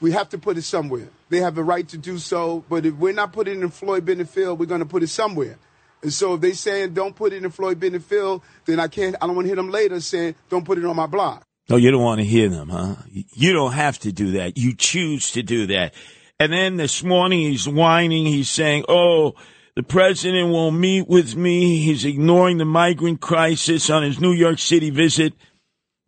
We 0.00 0.12
have 0.12 0.28
to 0.30 0.38
put 0.38 0.56
it 0.58 0.62
somewhere. 0.62 1.08
They 1.30 1.40
have 1.40 1.54
the 1.54 1.64
right 1.64 1.88
to 1.88 1.98
do 1.98 2.18
so, 2.18 2.64
but 2.68 2.84
if 2.84 2.94
we're 2.94 3.14
not 3.14 3.32
putting 3.32 3.60
it 3.60 3.62
in 3.62 3.70
Floyd 3.70 4.04
Bennett 4.04 4.28
Field, 4.28 4.60
we're 4.60 4.66
going 4.66 4.80
to 4.80 4.86
put 4.86 5.02
it 5.02 5.08
somewhere. 5.08 5.56
And 6.02 6.12
so 6.12 6.34
if 6.34 6.42
they 6.42 6.52
saying 6.52 6.92
don't 6.92 7.16
put 7.16 7.32
it 7.32 7.42
in 7.42 7.50
Floyd 7.50 7.80
Bennett 7.80 8.02
Field, 8.02 8.42
then 8.66 8.78
I 8.78 8.88
can't. 8.88 9.16
I 9.22 9.26
don't 9.26 9.36
want 9.36 9.46
to 9.46 9.48
hear 9.48 9.56
them 9.56 9.70
later 9.70 9.98
saying 10.00 10.34
don't 10.50 10.64
put 10.64 10.76
it 10.76 10.84
on 10.84 10.94
my 10.94 11.06
block. 11.06 11.46
No, 11.68 11.76
you 11.76 11.90
don't 11.90 12.02
want 12.02 12.20
to 12.20 12.26
hear 12.26 12.48
them, 12.48 12.68
huh? 12.68 12.96
You 13.10 13.52
don't 13.52 13.72
have 13.72 13.98
to 14.00 14.12
do 14.12 14.32
that. 14.32 14.58
You 14.58 14.74
choose 14.74 15.32
to 15.32 15.42
do 15.42 15.66
that. 15.68 15.94
And 16.38 16.52
then 16.52 16.76
this 16.76 17.02
morning 17.02 17.40
he's 17.40 17.68
whining. 17.68 18.26
He's 18.26 18.50
saying, 18.50 18.84
"Oh, 18.88 19.34
the 19.74 19.82
president 19.82 20.50
won't 20.50 20.76
meet 20.76 21.08
with 21.08 21.36
me. 21.36 21.78
He's 21.78 22.04
ignoring 22.04 22.58
the 22.58 22.64
migrant 22.64 23.20
crisis 23.20 23.88
on 23.88 24.02
his 24.02 24.20
New 24.20 24.32
York 24.32 24.58
City 24.58 24.90
visit." 24.90 25.32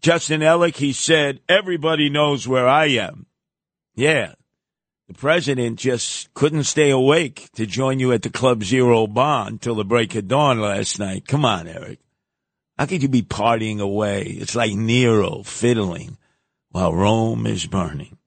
Justin 0.03 0.43
Ellick, 0.43 0.77
he 0.77 0.93
said, 0.93 1.41
"Everybody 1.49 2.11
knows 2.11 2.47
where 2.47 2.69
I 2.69 2.87
am." 2.87 3.27
Yeah, 3.95 4.35
the 5.09 5.15
president 5.15 5.79
just 5.79 6.35
couldn't 6.35 6.65
stay 6.65 6.91
awake 6.91 7.49
to 7.55 7.65
join 7.65 7.99
you 7.99 8.13
at 8.13 8.23
the 8.23 8.31
Club 8.31 8.63
Zero 8.63 9.07
Bond 9.07 9.53
until 9.53 9.77
the 9.77 9.85
break 9.85 10.15
of 10.17 10.29
dawn 10.29 10.61
last 10.61 10.99
night. 10.99 11.27
Come 11.27 11.47
on, 11.47 11.67
Eric. 11.67 12.01
How 12.79 12.87
could 12.87 13.03
you 13.03 13.09
be 13.09 13.23
partying 13.23 13.81
away? 13.81 14.23
It's 14.23 14.55
like 14.55 14.73
Nero 14.73 15.43
fiddling 15.43 16.19
while 16.71 16.95
Rome 16.95 17.47
is 17.47 17.67
burning. 17.67 18.19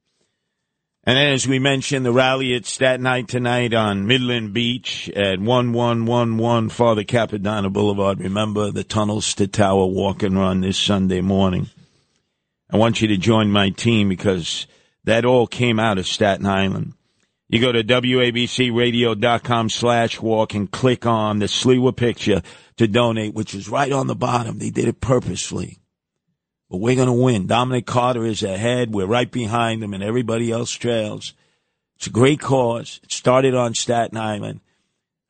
And 1.04 1.18
as 1.18 1.48
we 1.48 1.58
mentioned, 1.58 2.04
the 2.04 2.12
rally 2.12 2.54
at 2.54 2.66
Staten 2.66 3.06
Island 3.06 3.28
tonight 3.28 3.72
on 3.72 4.06
Midland 4.06 4.52
Beach 4.52 5.08
at 5.10 5.40
1111 5.40 6.68
Father 6.68 7.04
Capodanno 7.04 7.72
Boulevard. 7.72 8.18
Remember 8.18 8.70
the 8.70 8.84
tunnels 8.84 9.34
to 9.34 9.46
Tower 9.46 9.86
walk 9.86 10.22
and 10.22 10.36
run 10.36 10.60
this 10.60 10.78
Sunday 10.78 11.20
morning. 11.20 11.70
I 12.70 12.76
want 12.76 13.00
you 13.00 13.08
to 13.08 13.16
join 13.16 13.50
my 13.50 13.70
team 13.70 14.08
because 14.08 14.66
that 15.04 15.24
all 15.24 15.46
came 15.46 15.80
out 15.80 15.98
of 15.98 16.06
Staten 16.06 16.46
Island. 16.46 16.92
You 17.50 17.60
go 17.60 17.72
to 17.72 17.82
WABCRadio.com 17.82 19.70
slash 19.70 20.20
walk 20.20 20.54
and 20.54 20.70
click 20.70 21.04
on 21.04 21.40
the 21.40 21.46
Sliwa 21.46 21.96
picture 21.96 22.42
to 22.76 22.86
donate, 22.86 23.34
which 23.34 23.56
is 23.56 23.68
right 23.68 23.90
on 23.90 24.06
the 24.06 24.14
bottom. 24.14 24.58
They 24.58 24.70
did 24.70 24.86
it 24.86 25.00
purposely. 25.00 25.80
But 26.70 26.76
we're 26.76 26.94
going 26.94 27.08
to 27.08 27.12
win. 27.12 27.48
Dominic 27.48 27.86
Carter 27.86 28.24
is 28.24 28.44
ahead. 28.44 28.94
We're 28.94 29.06
right 29.06 29.28
behind 29.28 29.82
him 29.82 29.94
and 29.94 30.02
everybody 30.02 30.52
else 30.52 30.70
trails. 30.70 31.34
It's 31.96 32.06
a 32.06 32.10
great 32.10 32.38
cause. 32.38 33.00
It 33.02 33.10
started 33.10 33.56
on 33.56 33.74
Staten 33.74 34.16
Island. 34.16 34.60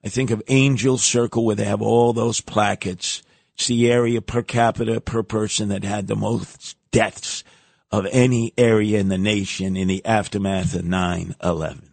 I 0.04 0.10
think 0.10 0.30
of 0.30 0.42
Angel 0.48 0.98
Circle 0.98 1.46
where 1.46 1.56
they 1.56 1.64
have 1.64 1.80
all 1.80 2.12
those 2.12 2.42
plackets. 2.42 3.22
It's 3.54 3.68
the 3.68 3.90
area 3.90 4.20
per 4.20 4.42
capita 4.42 5.00
per 5.00 5.22
person 5.22 5.70
that 5.70 5.84
had 5.84 6.06
the 6.06 6.16
most 6.16 6.76
deaths 6.90 7.44
of 7.90 8.06
any 8.12 8.52
area 8.58 8.98
in 8.98 9.08
the 9.08 9.16
nation 9.16 9.74
in 9.74 9.88
the 9.88 10.04
aftermath 10.04 10.74
of 10.74 10.84
9 10.84 11.34
11. 11.42 11.89